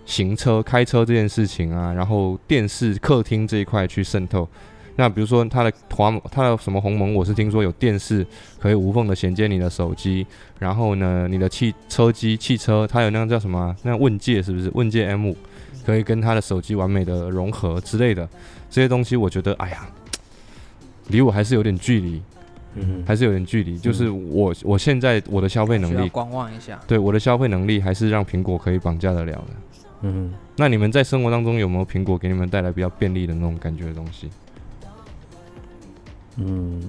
[0.05, 4.47] 行车、开车这件事情啊，然后电视、客厅这一块去渗透。
[4.97, 8.25] 那比如说它的华，它的什么鸿蒙，我是听说有电视
[8.59, 10.25] 可以无缝的衔接你的手机，
[10.59, 14.69] 然后呢，你的汽车机、汽车，它有那个叫什么啊、那问界是不是？
[14.73, 15.33] 问界 M
[15.85, 18.27] 可以跟它的手机完美的融合之类的
[18.69, 19.87] 这些东西，我觉得，哎呀，
[21.07, 22.21] 离我还是有点距离，
[22.73, 23.77] 嗯，还是有点距离。
[23.77, 26.79] 就是我我现在我的消费能力，观望一下。
[26.87, 29.47] 对我的消费能力还是让苹果可以绑架得了的。
[30.01, 34.29] 嗯，那你们在生活当中有没有苹果给你们带来比较便利的那种感觉的东西？
[36.37, 36.81] 嗯，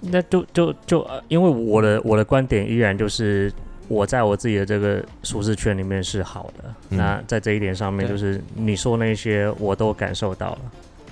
[0.00, 3.52] 那就就就，呃因为我的我的观点依然就是
[3.86, 6.64] 我在我自己的这个舒适圈里面是好的。
[6.90, 10.58] 嗯那在这一点上面，就是你说那些我都感受到了，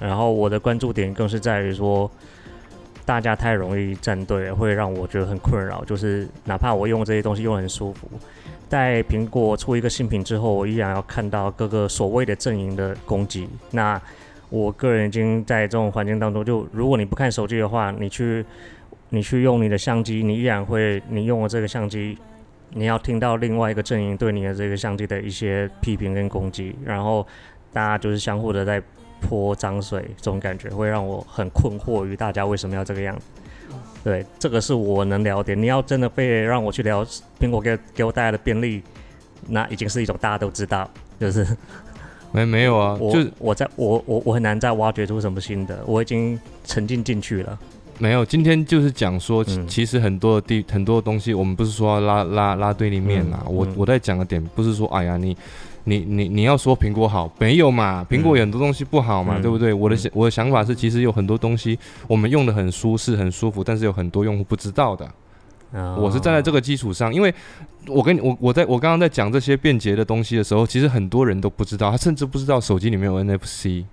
[0.00, 2.10] 然后我的关注点更是在于说。
[3.04, 5.84] 大家太容易站队了，会让我觉得很困扰。
[5.84, 8.10] 就是哪怕我用这些东西用得很舒服，
[8.68, 13.48] 在苹果出一个新品之后，我依然要看到各个所谓的阵营的攻击。
[13.70, 14.02] 那
[14.48, 18.44] 我个人已经在这种环境当中，就如果你不看手机的话，你去
[19.10, 22.16] 你去用你的相机，你依然会你用了这个相机，
[22.70, 27.26] 你要听到另外一个阵营对你的这个相机的一些批评跟攻击，然后
[27.72, 28.82] 大家就是相互的在
[29.20, 33.24] 泼脏水，这种感觉会让我很困惑于大家为什么要这个样子。
[34.04, 35.54] 对，这个是我能了解。
[35.54, 37.04] 你要真的非得让我去聊
[37.40, 38.80] 苹果给给我带来的便利，
[39.48, 40.88] 那已经是一种大家都知道，
[41.18, 41.44] 就是
[42.36, 47.58] 没没有啊，我就我在我我我很难再挖掘出什么新的，我已经沉浸进去了。
[47.98, 48.22] 没有。
[48.26, 53.42] 今天就是讲说，其嗯其实很多的地很多东西，我们不是说要拉拉拉对立面啦。
[53.48, 55.34] 我我在讲的点不是说，哎呀，你
[55.84, 58.06] 你你你要说苹果好，没有嘛？
[58.10, 59.72] 苹果有很多东西不好嘛，嗯对不对？
[59.72, 65.10] 我的我的想法是，其实有很多东西我们用的很舒适很舒服，但是有很多用户不知道的。
[65.96, 67.32] 我是站在这个，基础上，因为
[67.86, 73.84] 我跟你我我在我刚刚在讲这些便捷的东西的时候，其实很多人都不知道，他甚至不知道手机里面有 NFC，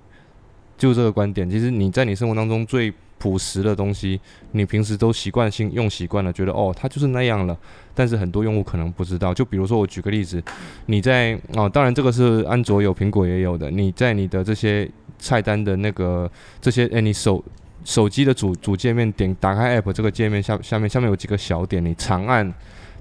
[0.77, 1.49] 就这个观点。
[1.49, 4.19] 其实你在你生活当中最朴实的东西，
[4.51, 7.57] 你平时都习惯性用习惯了，觉得哦它就是那样了，
[7.93, 9.33] 但是很多用户可能不知道。
[9.33, 10.43] 就比如说我举个例子，
[10.87, 16.29] 你在哦，当然这个是安卓有，苹果也有的，你在你的这些菜单的那个
[16.59, 17.41] 这些，哎，你手
[17.83, 22.53] 手机的主主界面点打开 App 这个界面下下面下面有几个小点，你长按，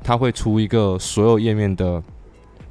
[0.03, 2.03] 它会出一个所有页面的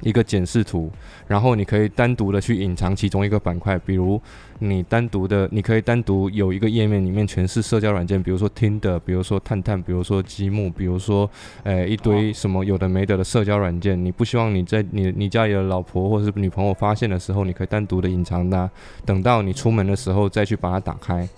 [0.02, 0.90] 一个检视图，
[1.28, 4.20] 然后你可以单独的去隐藏其中一个板块，比如
[4.58, 11.28] 你单独的，你可以单独有一个页面里面全是社交软件，比如说听的，比如说探探，比如说积木，比如说
[11.62, 18.68] 呃一堆什么有的没的的社交软件，你不希望你在你你家里的老婆或者是女朋友发现的时候，你可以单独的隐藏它，
[19.06, 21.28] 等到你出门的时候再去把它打开。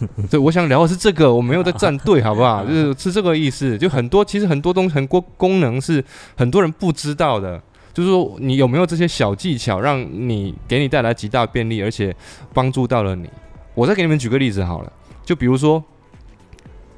[0.30, 2.64] 对，我想聊的是这个，我没有在站队，好不好？
[2.66, 3.76] 就是是这个意思。
[3.76, 6.04] 就很多，其实很多东西很多功能是
[6.36, 7.60] 很多人不知道的。
[7.92, 12.14] 就是说，你有没有这些小技巧，让你给你带来极大便利，而且
[12.54, 13.28] 帮助到了你？
[13.74, 14.92] 我再给你们举个例子好了，
[15.24, 15.82] 就比如说，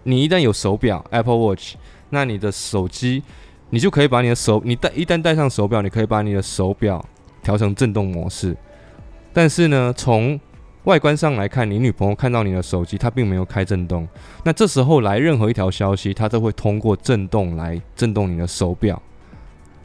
[0.03, 1.77] 你一旦有手表 Apple Watch，
[2.11, 3.23] 那你的手机，
[3.71, 7.03] 你就可以把你的手，你带一旦戴上手表，你可以把你的手表
[7.43, 8.55] 调成震动模式。
[9.33, 10.39] 但是呢，从
[10.85, 14.09] 外观上来看，你女朋友看到你的手机，她并没有开震动。
[14.45, 19.01] 那这时候来任何一条消息，它都会通过震动来震动你的手表，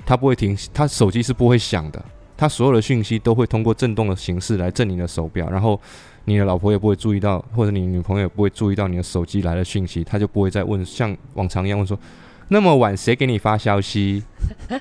[0.05, 2.03] 它不会停，它手机是不会响的，
[2.37, 5.79] 它所有的讯息都会通过震动的形式来震你的手表，然后
[6.23, 11.99] 你的老婆也不会注意到，或者你女朋友也不会注意到你的手机来的讯息，她就不会再问像往常一样问说，
[12.47, 14.23] 那么晚谁给你发消息？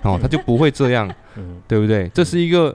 [0.04, 2.08] 哦，她就不会这样， 嗯，对不对？
[2.10, 2.74] 这是一个，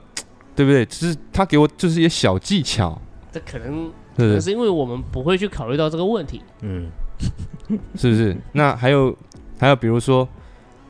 [0.54, 0.84] 对不对？
[0.84, 3.00] 就是他给我就是一些小技巧，
[3.32, 4.22] 这可能是？
[4.22, 6.42] 可能是因为我们不会去考虑到这个问题。
[6.62, 6.88] 嗯，
[7.96, 8.36] 是不是？
[8.52, 9.16] 那还有
[9.58, 10.28] 还有，比如说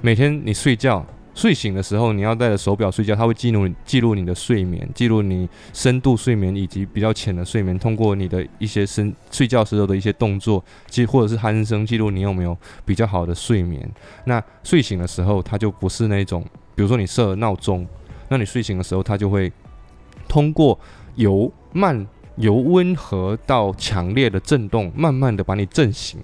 [0.00, 13.88] 每天你睡觉睡醒的时候，你要带着手表睡觉，它会记录记录你的睡眠，记录你深度睡眠以及比较浅的睡眠，通过你的一些深睡觉时候的一些动作，记或者是鼾声，记录你有没有比较好的睡眠。
[14.24, 17.86] 那睡醒的时候，它就不是那种，比如说你设了闹钟，
[18.28, 19.50] 那你睡醒的时候，它就会
[20.28, 20.78] 通过
[21.14, 22.06] 由慢
[22.40, 26.18] 由温和到强烈的震动，慢慢的把你震醒。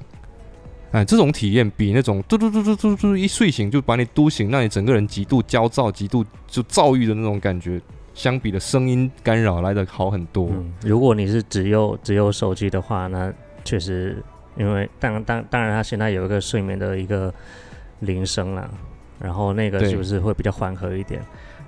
[0.93, 7.81] 哎，这种体验比那种嘟嘟嘟嘟嘟嘟一睡醒就把你嘟醒，让你整个人极度焦躁、极度就躁郁的那种感觉，
[8.15, 10.49] 相比的声音干扰来的好很多。
[10.53, 13.31] 嗯，如果你是只有只有手机的话，那
[13.65, 14.23] 确实，
[14.57, 17.35] 因为当当当然，它现在有一个睡眠的一个
[18.01, 18.71] 铃声啦，
[19.19, 21.21] 然后那个是不是会比较缓和一点？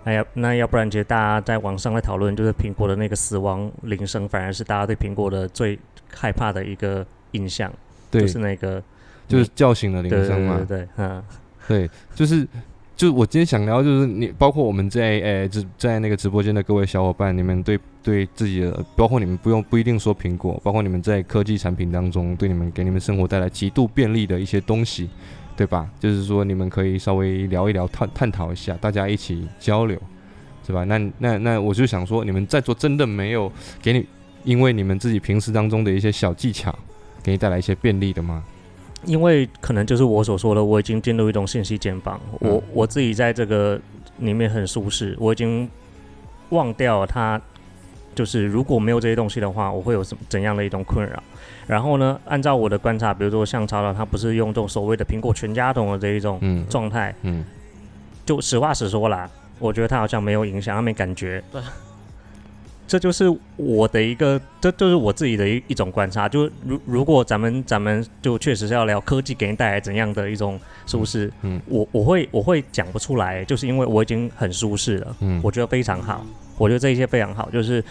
[0.08, 5.78] 那要那要不然，其实大家在网上在讨论，就是苹果的那个死亡铃声，反而是大家对苹果的最
[6.10, 7.70] 害怕的一个印象，
[8.10, 8.82] 对，就是那个
[9.26, 10.78] 就是叫醒的铃对对声嘛对。
[10.78, 11.22] 对，嗯
[11.68, 12.42] 对，就是
[12.96, 25.10] 就是我今天想聊，就是你包括我们在呃直在那个直播间的各位小伙伴，你们对对自己的，包括你们不用不一定说苹果，包括你们在科技产品当中，对你们给你们生活带来极度便利的一些东西，
[25.58, 25.90] 对吧？
[25.98, 30.00] 就是说你们可以稍微聊一聊，探探讨一下，大家一起交流，
[30.64, 30.84] 是吧？
[30.84, 33.50] 那那那我就想说，你们在座真的没有
[33.82, 34.06] 给你，
[34.44, 36.72] 因为你们自己平时当中的一些小技巧，
[37.24, 38.44] 给你带来一些便利的吗？
[39.04, 43.80] 因为可能就是我所说的，我已经进入一种信息茧房，我嗯我自己在这个
[44.18, 45.68] 里面很舒适，我已经
[46.50, 47.40] 忘掉它，
[48.18, 51.22] 就是如果没有这些东西的话，我会有什么怎样的一种困扰。
[51.68, 57.44] 然后呢，按照我的观察，比如说像超导，他不是用这种所谓的苹果全家桶的这一种嗯状态，嗯
[58.26, 61.62] 就实话实说啦，我觉得他好像没有影响，他没感觉对。
[62.88, 63.24] 这就是
[63.56, 66.28] 我的一个，这就是我自己的一一种观察。
[66.28, 76.24] 就如如果咱们咱们就确实是要聊科技给你带来怎样的一种舒适，嗯我我会我会讲不出来，就是因为我已经很舒适了，嗯我觉得非常好，
[76.58, 77.48] 我觉得这一些非常好。
[77.50, 77.82] 就是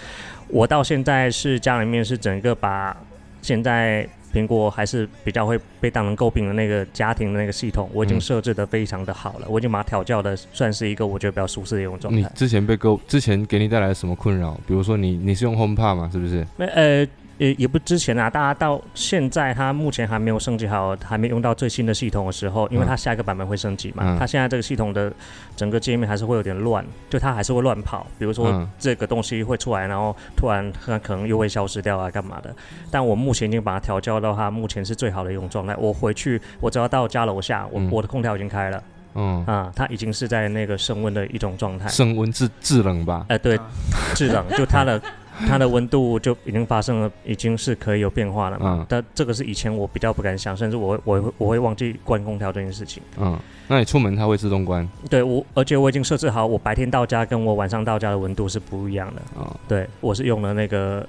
[0.49, 2.95] 我到现在是家里面是整个把
[3.41, 12.19] 现在苹果还是比较会被当人诟病的那个家庭的那个系统，我已经嗯设置的非常的好了，我已经把它调教的算是一个我觉得比较舒适的一种状态。
[12.19, 14.59] 你之前被诟，之前给你带来什么困扰？
[14.67, 16.45] 比如说你你是用 HomePod 嘛，是不是？
[16.57, 17.07] 没呃
[17.37, 25.11] 也也不之前啊，大家到现在它目前还没有升级好，还没用到最新的系统的时候，因为嗯它下一个版本会升级嘛，嗯它现在这个系统的
[25.55, 32.53] 整个界面还是会有点乱，就它还是会乱跑，比如说嗯这个东西会出来，然后突然它可能又会消失掉啊，干嘛的？
[32.89, 35.75] 但我目前已经把它调教到它目前是最好的一种状态。
[35.77, 38.83] 我回去，我只要到家楼下，我、嗯我的空调已经开了
[39.15, 41.87] 嗯，啊，它已经是在那个升温的一种状态。
[41.89, 43.25] 升温制制冷吧？
[43.29, 43.65] 哎、对啊，
[44.13, 45.01] 制冷，就它的
[45.45, 48.77] 它的温度就已经发生了，已经是可以有变化了嘛。
[48.79, 53.03] 嗯但这个是以前我比较不敢想，甚至我会我会我会忘记关空调这件事情。
[53.19, 59.41] 嗯，那你出门它会自动关对我，而且我已经设置好，我白天到家跟我晚上到家的温度是不一样的。
[59.41, 59.55] 啊？
[59.67, 61.05] 对我是用了那个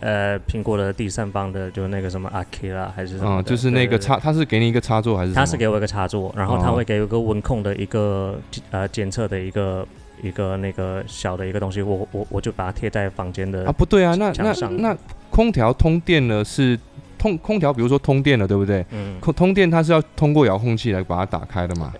[0.00, 5.32] 呃苹果的第三方的，就那个什么 Akira 还是什么嗯，就是那个插，它是给你一个插座还是？
[5.32, 8.38] 它是给我一个插座，然后它哦会给我一个温控的一个
[8.70, 9.86] 呃检测的一个
[10.22, 14.96] 一个那个小的一个东西，我我我就把它贴在房间的啊，不对啊，那那那
[15.30, 16.78] 空调通电了是
[17.18, 18.84] 通空调，比如说通电了，对不对？
[18.90, 21.92] 嗯空通电它是要通过遥控器来把它打开的嘛？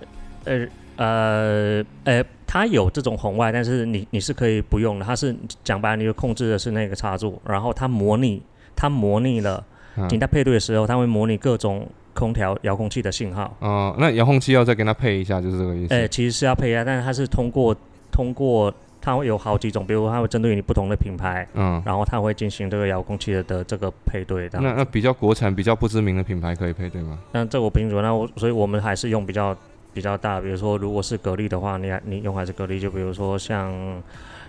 [0.44, 0.66] 呃
[0.96, 5.04] 呃呃，它有这种红外，但是你你是可以不用的。
[5.04, 8.42] 它是讲白了，你就控制的是那个插座，然后它模拟，
[8.76, 9.64] 它模拟了
[9.96, 13.56] 嗯你在配对的时候，它会模拟各种空调遥控器的信号。
[13.60, 15.94] 哦，那遥控器要再跟它配一下，就是这个意思。
[15.94, 17.74] 呃，其实是要配一下，但是它是通过
[18.12, 24.60] 通过它会有好几种，比如它会针对你不同的品牌，嗯，然后它会进行这个遥控器的的这个配对的。
[24.60, 27.18] 那那比较国产、比较不知名的品牌可以配对吗？
[27.32, 29.56] 那这我不清楚，那我所以我们还是用比较
[29.92, 33.72] 比较大，比如说如果是格力的话，你还你用还是格力，就比如说像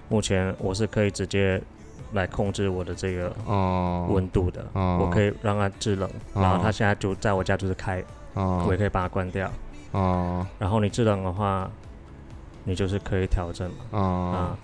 [0.09, 1.59] 目前我是可以直接
[2.11, 8.03] 来控制我的这个哦，温度的，哦，我可以让它制冷，然后它现在就在我家就是开，
[8.35, 8.63] 哦。
[8.67, 9.49] 我也可以把它关掉，
[9.93, 10.45] 哦。
[10.59, 11.67] 然后你制冷的话，
[12.65, 13.99] 你就是可以调整嘛，哦。
[14.35, 14.57] 啊，，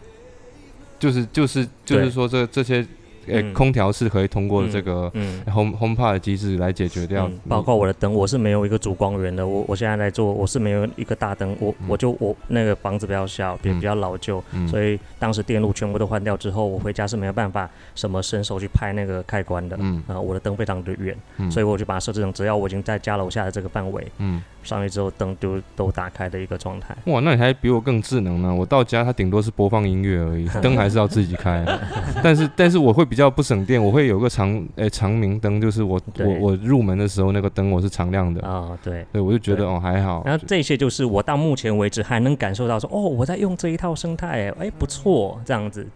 [0.99, 2.85] 就是就是就是说这这些
[3.27, 3.53] 呃嗯。
[3.53, 5.43] 空调是可以通过这个嗯。
[5.53, 7.27] Home HomePod 的机制来解决掉。
[7.27, 9.45] 嗯，包括我的灯，我是没有一个主光源的。
[9.45, 11.87] 我我现在在做，我是没有一个大灯，我、嗯。
[11.89, 13.75] 我就我那个房子比较小，比嗯。
[13.75, 14.67] 比较老旧，嗯。
[14.67, 19.77] 所以当时电路全部都换掉之后，我回家是没有办法什么伸手去拍那个开关的。
[19.79, 20.01] 嗯。
[20.07, 21.51] 啊、我的灯非常的远，嗯。
[21.51, 26.95] 所以我就把它设置成只要我已经在家楼下的这个范围嗯，上去之后，灯就都打开的一个状态。
[27.05, 28.53] 哇，那你还比我更智能呢！
[28.53, 31.65] 我到家它顶多是播放音乐而已， 灯还是要自己开。
[32.23, 39.05] 但是但是我会比较不省电，我会有个长诶、长明灯，就是我我我入门的时候那个灯我是常亮的，啊、对。
[39.11, 40.23] 对我就觉得哦还好。
[40.25, 45.87] 然后这些就是我到目前为止还能感受到说，哦，我在用这一套生态，哎，哎，不错，这样子。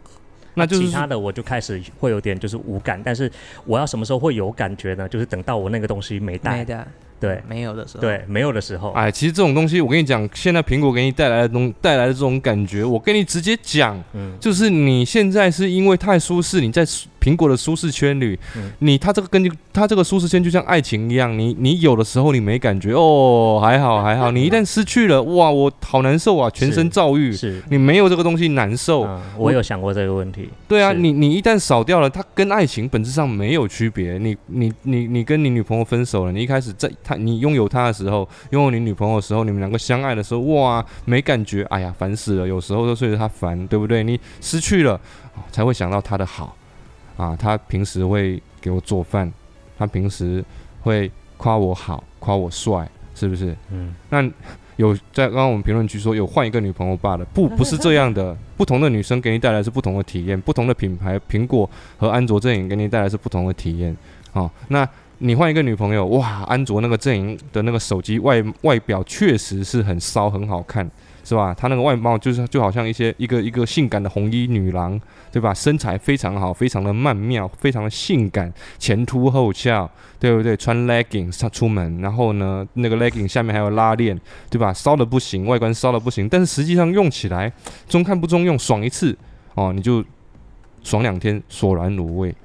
[0.55, 3.31] 那就是其他的我就开始会有点就是无感，但是
[3.65, 5.09] 我要什么时候会有感觉呢？
[5.09, 6.87] 就是等到我那个东西没带没，的，
[7.23, 27.31] 对没有的时候，对，没有的时候，哎，其实这种东西我跟你讲，现在苹果给你带来的东带来的这种感觉，我跟你直接讲，嗯，就是你现在是因为太舒适，你在舒苹果的舒适圈里，嗯你它这个根据它这个舒适圈就像爱情一样，你你有的时候你没感觉哦，还好还好，你一旦失去了，哇，我好难受啊，全身是躁郁。
[27.31, 27.63] 是。
[27.69, 30.49] 你没有这个东西难受，嗯，我有想过这个问题。
[30.67, 34.17] 对啊，是你你一旦少掉了，它跟爱情本质上没有区别。
[34.17, 42.47] 你你你你跟你女朋友分手了，你一开始在她你拥有他的时候，拥有你女朋友的时候，你们两个相爱的时候，哇，没感觉，哎呀，烦死了。
[42.47, 44.03] 有时候都睡着他烦，对不对？
[44.03, 44.93] 你失去了，
[45.35, 46.55] 哦才会想到他的好
[47.17, 47.35] 啊。
[47.35, 49.31] 他平时会给我做饭，
[49.77, 50.43] 他平时
[50.81, 53.55] 会夸我好，夸我帅，是不是？
[53.71, 54.23] 嗯，那
[54.77, 63.95] 有在刚刚我们评论区说有换一个女朋友罢了，不 不是这样的，不同的女生给你带来是不同的体验，不同的品牌，苹果和安卓阵营给你带来是不同的体验。
[64.33, 64.83] 哦，那
[65.19, 70.89] 你换一个女朋友，哇，安卓那个阵营的那个手机外外表确实是很骚，很好看，
[71.23, 71.53] 是吧？
[71.53, 74.99] 它那个外貌就是就好像一些一个一个性感的红衣女郎，
[75.31, 75.53] 对吧？
[75.53, 79.89] 身材非常好，非常的曼妙，非常的性感，前凸后翘，
[80.19, 80.57] 对不对？
[80.57, 84.73] 穿 legging 上出门，然后呢，那个 leggings 下面还有拉链，对吧？
[84.73, 87.51] 骚的不行，外观骚的不行，但是实际上用起来
[87.87, 89.17] 中看不中用，爽一次
[89.53, 90.03] 哦，你就
[90.83, 92.35] 爽两天，索然无味，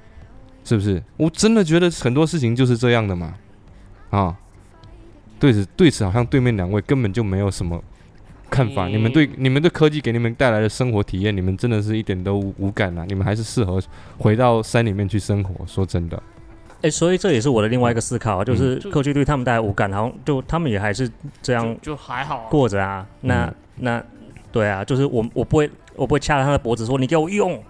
[0.63, 1.01] 是不是？
[1.17, 3.33] 我真的觉得很多事情就是这样的嘛，
[4.09, 4.35] 啊，
[5.39, 7.81] 对此对此好像对面两位根本就没有什么
[8.49, 13.05] 看法，你们对嗯你们对科技给你们带来的生活体验，你们真的是一点都无无感啊！
[13.07, 13.81] 你们还是适合
[14.17, 15.65] 回到山里面去生活。
[15.65, 16.21] 说真的，
[16.81, 21.09] 哎，所以这也是我的另外一个思考，就是科技对他们带来无感，好像就他们也还是
[21.41, 22.49] 这样就就还好啊。
[22.49, 23.07] 过着啊。
[23.21, 24.03] 那嗯那
[24.51, 27.63] 对啊，就是我我不会我不会掐着他的脖子说你给我用，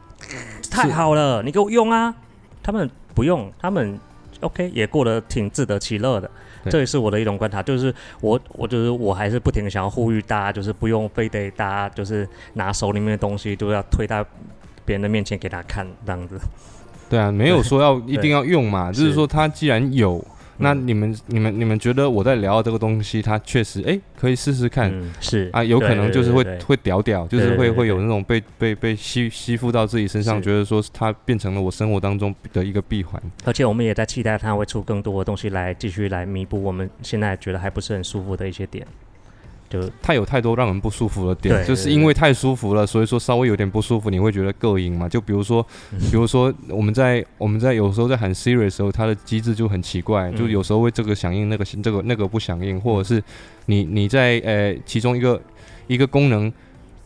[0.71, 2.15] 太好了，你给我用啊。
[2.61, 3.99] 他们不用，他们
[4.41, 6.29] OK 也过得挺自得其乐的。
[6.69, 14.21] 这也是我的一种观察，就是我我就是我还是不停的想要呼吁大家，就是不用非得大家就是拿手里面的东西就要推到
[14.83, 16.37] 别人的面前给他看这样子。
[17.09, 20.23] 对啊，没有说要一定要用嘛，就是是说他既然有，
[20.59, 24.91] 那嗯你们你们你们觉得我在聊的这个东西，它确实哎可以试试看。
[24.93, 33.21] 嗯，是啊，有可能就是会会屌屌，就是会会有那种被被被吸吸附到自己身上，觉得说它变成了我生活当中的一个闭环。
[33.45, 38.85] 而且我们也在期待它会出更多的东西来继续来弥补我们现在觉得还不是很舒服的一些点。
[39.69, 45.07] 就它有太多让人不舒服的点，对就是因为太舒服了，所以说稍微有点不舒服，你会觉得膈应嘛？
[45.07, 53.23] 就比如说，嗯比如说我们在我们在有时候在喊 Siri 的时候，它的机制就很奇怪，就嗯有时候会这个响应，那个这个那个不响应，或者是
[53.67, 55.41] 你你在呃其中一个
[55.87, 56.51] 一个功能。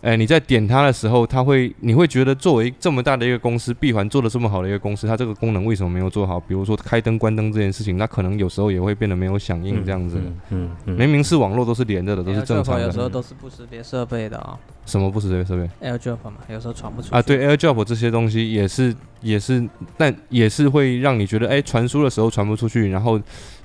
[0.04, 6.38] 呃，你在点它的时候，它会，你会觉得作为这么大的一个公司，闭环做的这么好的一个公司，它这个功能为什么没有做好？
[6.42, 10.18] 比如说开灯、关灯这件事情，那可能有时候也会变得没有响应这样子。
[10.18, 12.84] 嗯嗯嗯，明明是网络都是连着的，都是正常的。
[12.84, 19.68] 有时候都是不识别设备的哦什么不是这个设备？，AirDrop 嘛，有时候传不出去啊，对，AirDrop 这些东西也是也是，
[19.98, 23.20] 但也是会让你觉得，哎、传输的时候传不出去，然后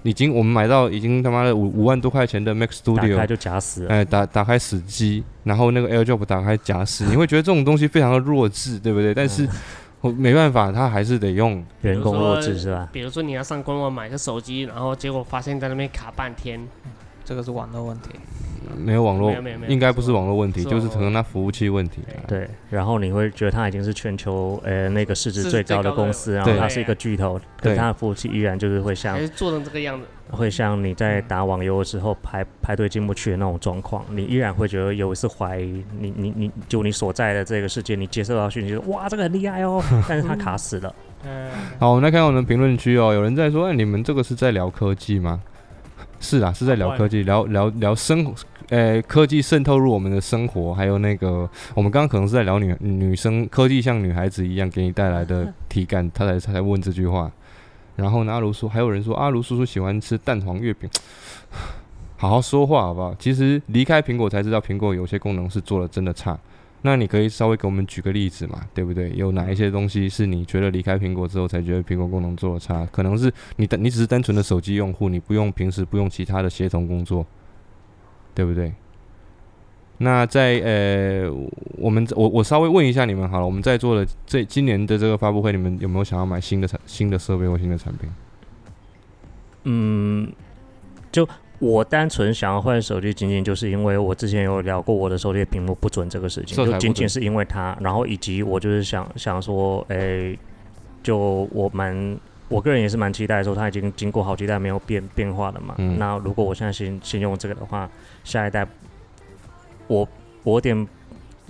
[0.05, 3.91] 已经我们买到已经他妈的五五万多块钱的 Mac Studio，就假死了。
[3.91, 9.12] 哎、打打开死机，然后那个 AirDrop 打开假死， 你会觉得这种东西非常的弱智，对不对？
[9.12, 9.49] 但是
[10.01, 11.64] 我没办法，它还是得用。
[11.83, 12.89] 人工弱智是吧？
[12.93, 16.61] 比如说你要上官网买个手机，然后结果发现在那边卡半天，
[17.29, 18.09] 这个是网络问题。
[18.76, 22.03] 没有网络没有没有没，有应该不是网络问题，就是可能它服务器问题。
[22.09, 30.07] 啊对，然后你会觉得它已经是全球呃那个市值最高的公司，然后对它是一个巨头，可它的服务器依然就是会像做成这个样子。
[30.31, 40.95] 会像你在打网游的时候排排队进不去的那种状况，你依然会觉得有一次怀疑你你你就你所在的这个世界，你接受到讯息说哇这个很厉害哦， 但是它卡死了。
[41.24, 45.41] 嗯，好，我们来看我们的评论区哦，有人在说，哎，你们这个是在聊科技吗？
[46.21, 48.35] 是啊，是在聊科技，聊聊聊生活
[48.71, 57.31] 呃科技渗透入我们的生活，还有那个我们刚刚可能是在聊女女生科技像女孩子一样给你带来的体感，他才他才问这句话。
[57.97, 60.89] 然后呢，阿卢说，还有人说阿卢叔叔喜欢吃蛋黄月饼，
[62.16, 63.14] 好好说话好不好？
[63.19, 66.39] 其实离开苹果才知道，苹果有些功能是做的真的差。
[66.83, 69.12] 那你可以稍微给我们举个例子嘛，对不对？
[69.16, 72.87] 有哪一些东西是你觉得离开苹果之后才觉得苹果功能做的差？
[72.87, 77.26] 可能是你的你只是单纯的手机用户，你不用平时不用其他的协同工作，
[78.35, 78.72] 对不对？
[80.01, 81.29] 那在呃，
[81.76, 88.09] 我们我我稍微问一下你们好了，我们在座的这今年的这个发布会，你们有没有想要买新的产新的设备或新的产品？
[89.64, 90.33] 嗯，
[91.11, 100.38] 就我单纯想要换手机，仅仅就是因为我之前有聊过我的手机屏幕不准这个事情，就仅仅是因为它，然后以及我就是想想说，诶、
[101.02, 102.18] 就我蛮。
[102.50, 105.74] 我个人也是蛮期待说，它已经经过好几代没有变变化了嘛。
[105.76, 107.86] 嗯那如果我现在先先用这个的话，
[108.24, 108.66] 下一代
[109.86, 110.09] 我
[110.44, 110.88] 我有点，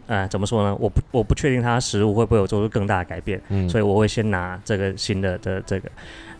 [0.08, 0.76] 呃，怎么说呢？
[0.80, 3.40] 我不我不确定它实物会不会有做出更大的改变。
[3.48, 5.88] 嗯，所以我会先拿这个新的的这个，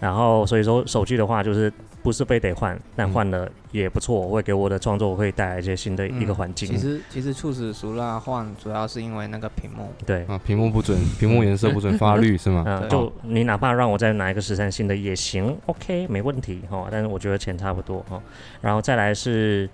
[0.00, 1.72] 然后所以说手机的话就是
[2.08, 6.66] 不是非得换，但嗯换了也不错，会给我的创作会带来一些新的一个嗯环境。
[6.66, 9.92] 其实其实促使苏拉换，主要是因为那个屏幕。
[10.06, 12.64] 对，啊，屏幕不准，屏幕颜色不准，发绿是吗？
[12.66, 16.88] 嗯、对就你哪怕让我再拿一个十三星的也行，OK，没问题哈。
[16.90, 18.18] 但是我觉得钱差不多哈。
[18.62, 19.68] 然后再来是，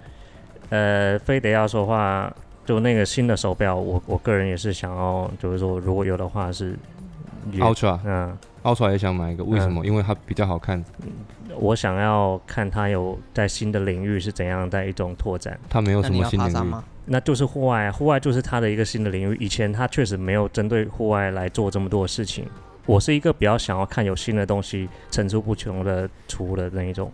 [0.70, 2.35] 呃，非得要说话，
[2.66, 6.76] 就那个新的手表，我我个人也是想要，就是说如果有的话是
[7.53, 9.87] ，Ultra 嗯，Ultra 也想买一个，为什么？
[9.87, 10.85] 因为它比较好看，
[11.57, 15.59] 我想要看他有在新的领域是怎样的一种拓展。
[15.68, 16.64] 他没有什么新领域。
[16.64, 16.84] 吗？
[17.07, 19.36] 那就是户外啊，户外就是他的一个新的领域。
[19.38, 22.47] 以前他确实没有针对户外来做这么多事情。
[22.86, 27.11] 我是一个比较想要看有新的东西层出不穷的出的那一种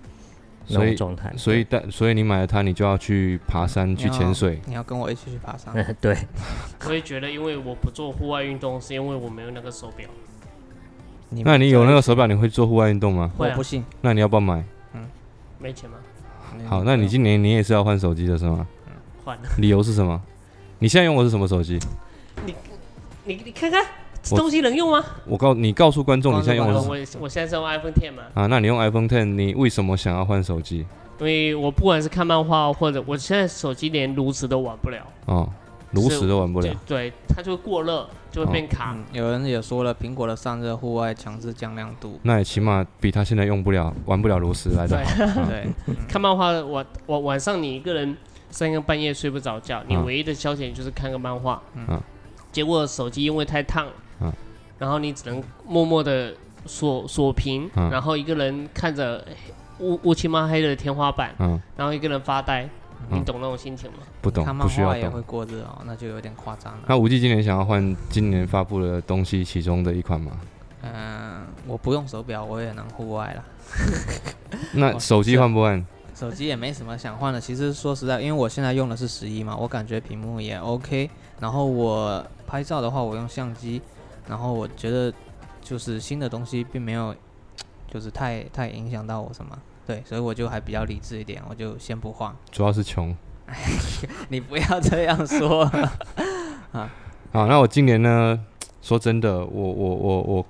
[0.66, 1.32] 那所以种状态。
[1.36, 4.60] 所以但所以你买了它，你就要去爬山、去潜水。
[4.66, 5.72] 你要跟我一起去爬山。
[5.74, 6.16] 嗯， 对，
[6.88, 10.08] 我也觉得，因为我不做户外运动，是因为我没有那个手表。
[11.30, 13.30] 你那你有那个手表，你会做户外运动吗？
[13.38, 13.84] 会不信。
[14.02, 14.62] 那你要不要买？
[15.58, 15.96] 没钱吗？
[16.68, 18.66] 好，那你今年你也是要换手机的是吗？
[19.24, 19.42] 换了。
[19.58, 20.20] 理由是什么？
[20.78, 21.78] 你现在用的是什么手机？
[23.24, 23.84] 你你看看，
[24.22, 25.04] 这我东西能用吗？
[25.26, 28.46] 我告你告诉观众，你现在用的我是我我现在是用 iPhone Ten 嘛，啊？
[28.46, 30.86] 那你用 iPhone Ten，你为什么想要换手机？
[31.18, 35.46] 因为我不管是看漫画或者我现在手机连炉石都玩不了，哦，
[35.90, 37.10] 炉石都玩不了对。
[37.10, 38.94] 对，它就会过热，就会变卡。
[38.96, 42.18] 嗯，有人也说了，苹果的散热户外强制降亮度。
[42.22, 44.96] 那也起码比他现在用不了、玩不了炉石来的
[45.48, 45.68] 对
[46.08, 48.16] 看漫画晚晚晚上你一个人
[48.50, 51.60] 三更半夜睡不着觉，你嗯唯一的消遣就是看个漫画。
[51.74, 52.00] 嗯
[52.52, 53.86] 结果手机因为太烫，
[54.20, 54.32] 嗯
[54.78, 56.34] 然后你只能默默的
[56.66, 59.24] 锁锁屏，嗯然后一个人看着
[59.78, 62.68] 乌乌漆嘛黑的天花板，嗯，然后一个人发呆。
[63.11, 63.98] 嗯你懂那种心情吗？
[64.20, 65.22] 不懂看，不需要漫画也会懂。
[65.22, 66.80] 过热哦，那就有点夸张了。
[66.86, 70.32] 那无忌今年想要换今年发布的东西其中的一款吗？
[70.82, 73.44] 嗯，我不用手表，我也能户外了。
[74.74, 75.84] 那手机换不换？
[76.14, 77.40] 手机也没什么想换的。
[77.40, 81.11] 其实说实在，因为我现在用的是十一嘛，我感觉屏幕也 OK。
[81.38, 83.80] 然后我拍照的话，我用相机，
[84.28, 85.12] 然后我觉得
[85.62, 87.14] 就是新的东西并没有，
[87.90, 89.59] 就是太太影响到我什么。
[89.86, 92.34] 对，所以我就还比较理智一点，我就先不换。
[92.50, 93.14] 主要是穷。
[94.28, 95.62] 你不要这样说
[96.72, 96.90] 啊。
[97.32, 98.38] 好，那我今年呢？
[98.82, 100.46] 说真的，我我我我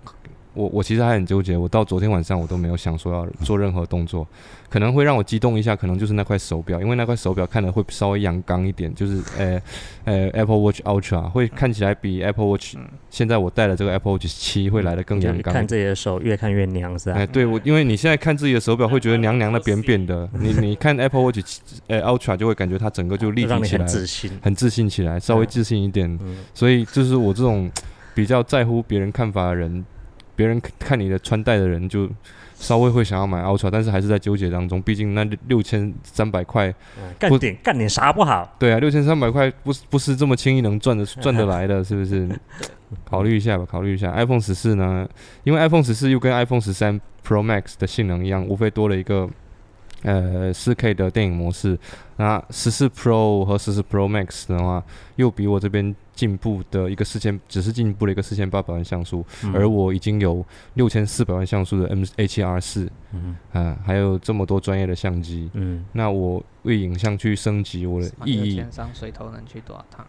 [0.55, 1.57] 我我其实还很纠结。
[1.57, 4.27] 我到昨天晚上我都没有想说要做任何动作，
[4.69, 9.61] 可能会让我激动一下，可能就是那块手表，因为那块手表看的会稍微阳刚一点，就是呃
[10.05, 15.53] 呃 Apple Watch Ultra 会看起来比 Apple Watch 嗯现在我戴的这个 Apple Watch 七会来的更阳刚。
[15.55, 17.17] 看自己的手越看越娘是吧？
[17.19, 24.31] 哎，对我，因为你现在看自己的手表会觉得娘娘的、扁扁的， 你你看 Apple Watch 七呃 Ultra 就会感觉它整个就立体起来，自信。
[24.43, 26.09] 很自信起来，稍微嗯自信一点。
[26.23, 27.71] 嗯，所以就是我这种
[28.15, 29.85] 比较在乎别人看法的人，
[30.41, 32.09] 别人看你的穿戴的人，就
[32.55, 34.81] 稍微会想要买 Ultra，但是还是在纠结当中。
[34.81, 38.57] 毕竟那六千三百块，嗯干点干点啥不好？
[38.59, 42.27] 对啊，六千三百块不是不是这么轻易能赚的 赚得来的，是不是？
[43.05, 44.11] 考虑一下吧，考虑一下。
[44.13, 45.07] iPhone 十四呢，
[45.45, 49.29] 因为 iPhone 十四又跟 iPhone 十三 Pro Max 的性能一样，无非多了一个
[50.05, 51.79] 呃四 K 的电影模式。
[52.17, 54.83] 那十四 Pro 和十四 Pro Max 的话，
[55.17, 60.45] 又比我这边进步的一个四千，只是进步了一个四千八百万像素，嗯而我已经有
[60.75, 65.49] 六千四百万像素的 M A 七 R 四，嗯啊，还有这么多专业的相机。
[65.55, 70.07] 嗯，那我为影像去升级我的意义，六千三水头能去多少趟？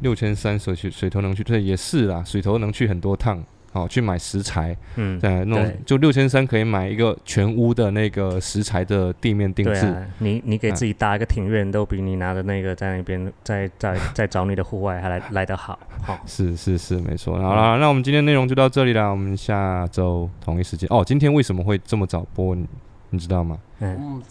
[0.00, 3.44] 六千三水去水头能去，对，也是啦，水头能去很多趟
[3.76, 15.78] 好、去买食材，嗯，对那种就六千三可以买一个全屋的那个食材的地面定制，啊，你你给嗯自己搭一个庭院，都比你拿的那个在那边在在在找你的户外还来来得好。
[16.02, 17.38] 好，是是是，没错。
[17.38, 21.04] 好啦，那我们今天内容就到这里啦，我们下周同一时间哦。
[21.06, 22.54] 今天为什么会这么早播？
[22.54, 22.66] 你
[23.10, 23.58] 你知道吗？
[23.80, 24.22] 嗯。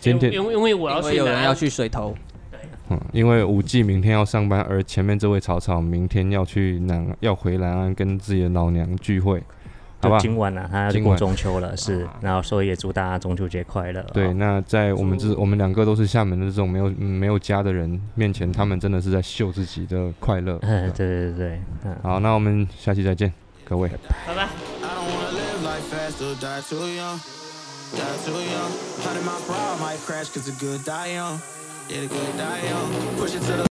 [0.00, 2.12] 今天因为因为我要去有人要去水头，
[2.92, 9.42] 嗯，因为五 G 明天要上班，而前面这位草草明天要去南要回南安跟自己的老娘聚会，
[10.00, 10.18] 好就吧？
[10.18, 14.02] 今晚呢、啊，他要过中秋了，是啊，然后所以也祝大家中秋节快乐。
[14.12, 20.58] 对，哦那在我们这我们两个都是厦门的这种没有、嗯没有家的人面前，他们真的是在秀自己的快乐。
[20.62, 21.96] 嗯，对对对对，嗯。
[22.02, 23.32] 好，那我们下期再见，
[23.64, 23.88] 各位。
[24.26, 24.48] 拜拜。
[24.82, 25.12] I don't
[31.92, 33.16] Dedicated, die young.
[33.18, 33.71] Push it to the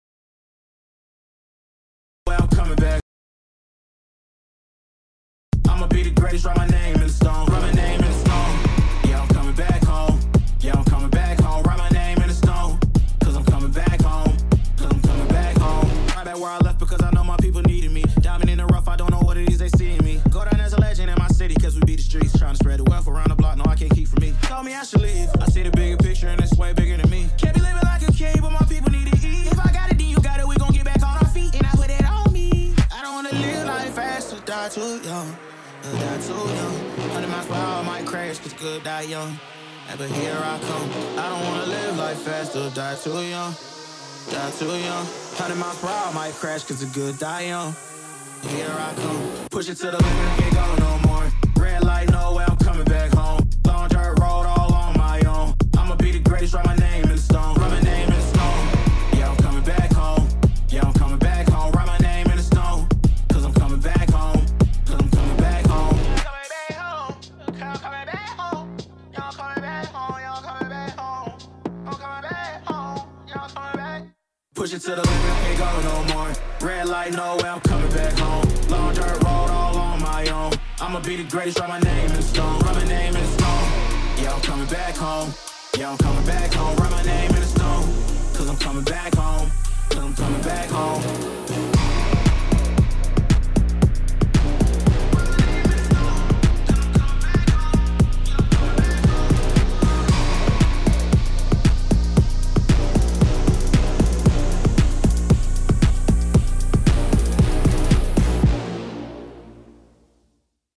[38.60, 39.38] good die young.
[39.96, 40.90] But here I come.
[41.18, 43.54] I don't wanna live life fast or die too young.
[44.30, 45.04] Die too young.
[45.38, 47.74] 100 miles per hour might crash cause the good die young.
[48.42, 49.48] Here I come.
[49.50, 51.26] Push it to the limit, can't go no more.
[51.56, 53.48] Red light, no way, I'm coming back home.
[53.64, 55.54] Long dirt road all on my own.
[55.76, 56.77] I'ma be the greatest, write
[74.58, 76.32] Push it to the limit, can't go no more.
[76.60, 78.44] Red light, no way, I'm coming back home.
[78.68, 80.52] Long dirt road all on my own.
[80.80, 82.58] I'ma be the greatest, write my name in stone.
[82.62, 83.68] Write my name in stone.
[84.20, 85.32] Yeah, I'm coming back home.
[85.78, 86.74] Yeah, I'm coming back home.
[86.74, 87.84] Write my name in the stone.
[88.34, 89.48] Cause I'm coming back home.
[89.90, 91.77] Cause I'm coming back home.